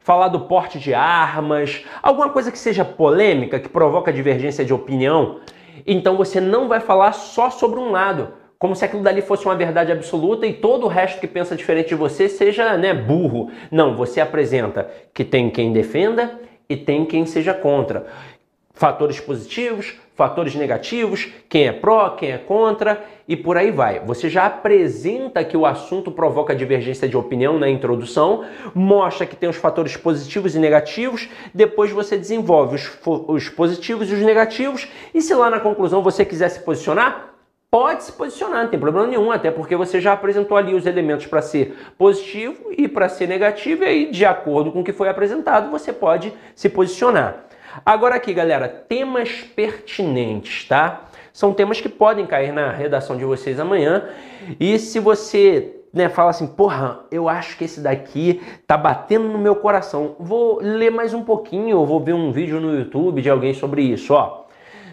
falar 0.00 0.28
do 0.28 0.40
porte 0.40 0.78
de 0.78 0.92
armas, 0.92 1.84
alguma 2.02 2.30
coisa 2.30 2.50
que 2.50 2.58
seja 2.58 2.84
polêmica, 2.84 3.60
que 3.60 3.68
provoca 3.68 4.12
divergência 4.12 4.64
de 4.64 4.74
opinião. 4.74 5.40
Então 5.86 6.16
você 6.16 6.40
não 6.40 6.68
vai 6.68 6.80
falar 6.80 7.12
só 7.12 7.50
sobre 7.50 7.78
um 7.78 7.90
lado, 7.90 8.32
como 8.58 8.74
se 8.74 8.84
aquilo 8.84 9.02
dali 9.02 9.20
fosse 9.22 9.44
uma 9.44 9.54
verdade 9.54 9.92
absoluta 9.92 10.46
e 10.46 10.54
todo 10.54 10.84
o 10.84 10.88
resto 10.88 11.20
que 11.20 11.26
pensa 11.26 11.54
diferente 11.54 11.88
de 11.88 11.94
você 11.94 12.28
seja 12.28 12.76
né, 12.76 12.94
burro. 12.94 13.50
Não, 13.70 13.94
você 13.94 14.20
apresenta 14.20 14.90
que 15.12 15.22
tem 15.22 15.50
quem 15.50 15.72
defenda 15.72 16.40
e 16.68 16.76
tem 16.76 17.04
quem 17.04 17.26
seja 17.26 17.52
contra 17.52 18.06
fatores 18.74 19.20
positivos, 19.20 19.94
fatores 20.14 20.54
negativos, 20.54 21.28
quem 21.48 21.66
é 21.66 21.72
pró, 21.72 22.10
quem 22.10 22.30
é 22.30 22.38
contra 22.38 23.04
e 23.26 23.36
por 23.36 23.56
aí 23.56 23.70
vai. 23.70 24.00
Você 24.00 24.28
já 24.28 24.46
apresenta 24.46 25.42
que 25.42 25.56
o 25.56 25.66
assunto 25.66 26.10
provoca 26.10 26.54
divergência 26.54 27.08
de 27.08 27.16
opinião 27.16 27.58
na 27.58 27.68
introdução, 27.68 28.44
mostra 28.74 29.26
que 29.26 29.34
tem 29.34 29.48
os 29.48 29.56
fatores 29.56 29.96
positivos 29.96 30.54
e 30.54 30.58
negativos, 30.58 31.28
depois 31.52 31.90
você 31.90 32.16
desenvolve 32.16 32.76
os, 32.76 32.98
os 33.04 33.48
positivos 33.48 34.10
e 34.10 34.14
os 34.14 34.20
negativos 34.20 34.88
e 35.12 35.20
se 35.20 35.34
lá 35.34 35.50
na 35.50 35.58
conclusão 35.58 36.02
você 36.02 36.24
quiser 36.24 36.48
se 36.48 36.60
posicionar, 36.60 37.34
pode 37.68 38.04
se 38.04 38.12
posicionar, 38.12 38.62
não 38.62 38.70
tem 38.70 38.78
problema 38.78 39.08
nenhum, 39.08 39.32
até 39.32 39.50
porque 39.50 39.74
você 39.74 40.00
já 40.00 40.12
apresentou 40.12 40.56
ali 40.56 40.74
os 40.74 40.86
elementos 40.86 41.26
para 41.26 41.42
ser 41.42 41.76
positivo 41.98 42.70
e 42.70 42.86
para 42.86 43.08
ser 43.08 43.26
negativo, 43.26 43.82
e 43.82 43.86
aí, 43.86 44.10
de 44.12 44.24
acordo 44.24 44.70
com 44.70 44.80
o 44.80 44.84
que 44.84 44.92
foi 44.92 45.08
apresentado, 45.08 45.72
você 45.72 45.92
pode 45.92 46.32
se 46.54 46.68
posicionar. 46.68 47.46
Agora 47.84 48.14
aqui, 48.14 48.32
galera, 48.32 48.68
temas 48.68 49.30
pertinentes, 49.30 50.68
tá? 50.68 51.04
São 51.32 51.52
temas 51.52 51.80
que 51.80 51.88
podem 51.88 52.26
cair 52.26 52.52
na 52.52 52.70
redação 52.70 53.16
de 53.16 53.24
vocês 53.24 53.58
amanhã. 53.58 54.08
E 54.60 54.78
se 54.78 55.00
você 55.00 55.74
né, 55.92 56.08
fala 56.08 56.30
assim, 56.30 56.46
porra, 56.46 57.00
eu 57.10 57.28
acho 57.28 57.56
que 57.56 57.64
esse 57.64 57.80
daqui 57.80 58.40
tá 58.66 58.76
batendo 58.76 59.28
no 59.28 59.38
meu 59.38 59.56
coração. 59.56 60.14
Vou 60.20 60.60
ler 60.60 60.90
mais 60.90 61.14
um 61.14 61.24
pouquinho, 61.24 61.78
ou 61.78 61.86
vou 61.86 61.98
ver 61.98 62.12
um 62.12 62.30
vídeo 62.30 62.60
no 62.60 62.76
YouTube 62.76 63.22
de 63.22 63.30
alguém 63.30 63.54
sobre 63.54 63.82
isso, 63.82 64.14
ó. 64.14 64.44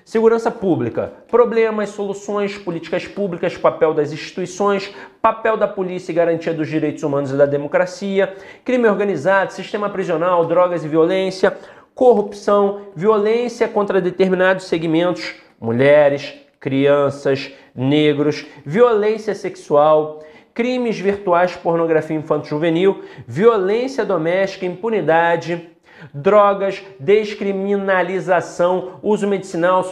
Segurança 0.04 0.50
pública, 0.50 1.14
problemas, 1.30 1.90
soluções, 1.90 2.58
políticas 2.58 3.08
públicas, 3.08 3.56
papel 3.56 3.94
das 3.94 4.12
instituições, 4.12 4.92
papel 5.22 5.56
da 5.56 5.68
polícia 5.68 6.12
e 6.12 6.16
garantia 6.16 6.54
dos 6.54 6.68
direitos 6.68 7.04
humanos 7.04 7.32
e 7.32 7.38
da 7.38 7.46
democracia, 7.46 8.36
crime 8.66 8.88
organizado, 8.88 9.54
sistema 9.54 9.90
prisional, 9.90 10.46
drogas 10.46 10.84
e 10.84 10.88
violência, 10.88 11.56
corrupção, 11.96 12.82
violência 12.96 13.68
contra 13.68 14.02
determinados 14.02 14.66
segmentos, 14.66 15.36
mulheres, 15.60 16.34
crianças, 16.60 17.52
negros, 17.76 18.46
violência 18.66 19.34
sexual, 19.34 20.24
crimes 20.54 21.00
virtuais, 21.00 21.56
pornografia 21.56 22.16
infanto-juvenil, 22.16 23.04
violência 23.28 24.06
doméstica, 24.06 24.66
impunidade, 24.66 25.70
drogas, 26.14 26.82
descriminalização, 27.00 29.00
uso 29.04 29.28
medicinal, 29.28 29.84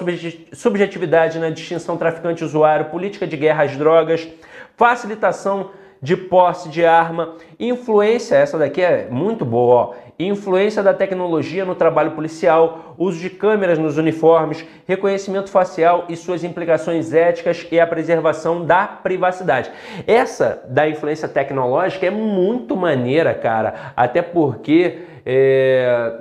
subjetividade 0.54 1.40
na 1.40 1.50
distinção 1.50 1.98
traficante-usuário, 1.98 2.86
política 2.86 3.28
de 3.28 3.38
guerra 3.38 3.64
às 3.64 3.76
drogas, 3.76 4.28
facilitação 4.76 5.72
de 6.02 6.16
posse 6.16 6.70
de 6.70 6.86
arma, 6.86 7.36
influência, 7.60 8.36
essa 8.36 8.58
daqui 8.58 8.82
é 8.82 9.08
muito 9.10 9.44
boa, 9.44 9.76
ó, 9.76 9.94
influência 10.18 10.84
da 10.84 10.94
tecnologia 10.94 11.64
no 11.64 11.76
trabalho 11.76 12.12
policial, 12.12 12.96
uso 12.98 13.20
de 13.20 13.30
câmeras 13.30 13.78
nos 13.78 13.98
uniformes, 13.98 14.66
reconhecimento 14.86 15.50
facial 15.50 16.06
e 16.10 16.16
suas 16.16 16.44
implicações 16.44 17.14
éticas 17.14 17.66
e 17.72 17.80
a 17.80 17.88
preservação 17.88 18.66
da 18.66 18.86
privacidade. 18.86 19.72
Essa 20.06 20.62
da 20.68 20.88
influência 20.88 21.28
tecnológica 21.28 22.06
é 22.06 22.12
muito 22.12 22.76
maneira, 22.76 23.34
cara, 23.34 23.94
até 23.96 24.22
porque 24.22 25.00
é, 25.26 26.18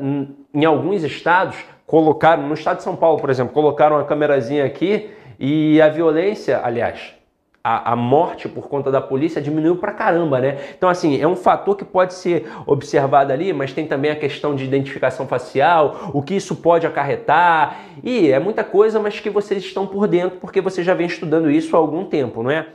em 0.54 0.64
alguns 0.64 1.02
estados 1.02 1.56
colocaram, 1.86 2.46
no 2.46 2.54
estado 2.54 2.76
de 2.76 2.82
São 2.84 2.94
Paulo, 2.94 3.20
por 3.20 3.30
exemplo, 3.30 3.52
colocaram 3.52 3.96
uma 3.96 4.04
câmerazinha 4.04 4.64
aqui 4.64 5.10
e 5.40 5.80
a 5.80 5.88
violência, 5.88 6.60
aliás, 6.62 7.17
a, 7.62 7.92
a, 7.92 7.96
morte 7.96 8.48
por 8.48 8.68
conta 8.68 8.90
da 8.90 9.00
polícia 9.00 9.42
diminuiu 9.42 9.76
pra 9.76 9.92
caramba, 9.92 10.40
né? 10.40 10.58
Então, 10.76 10.88
assim, 10.88 11.20
é 11.20 11.26
um 11.26 11.36
fator 11.36 11.76
que 11.76 11.84
pode 11.84 12.14
ser 12.14 12.50
observado 12.66 13.32
ali, 13.32 13.52
mas 13.52 13.72
tem 13.72 13.86
também 13.86 14.10
a 14.10 14.16
questão 14.16 14.54
de 14.54 14.64
identificação 14.64 15.26
facial, 15.26 16.10
o 16.14 16.22
que 16.22 16.34
isso 16.34 16.56
pode 16.56 16.86
acarretar, 16.86 17.78
e 18.02 18.30
é 18.30 18.38
muita 18.38 18.64
coisa, 18.64 18.98
mas 19.00 19.20
que 19.20 19.28
vocês 19.28 19.62
estão 19.62 19.86
por 19.86 20.06
dentro 20.06 20.38
porque 20.38 20.60
você 20.60 20.82
já 20.82 20.94
vem 20.94 21.06
estudando 21.06 21.50
isso 21.50 21.76
há 21.76 21.78
algum 21.78 22.04
tempo, 22.04 22.42
não 22.42 22.50
é? 22.50 22.66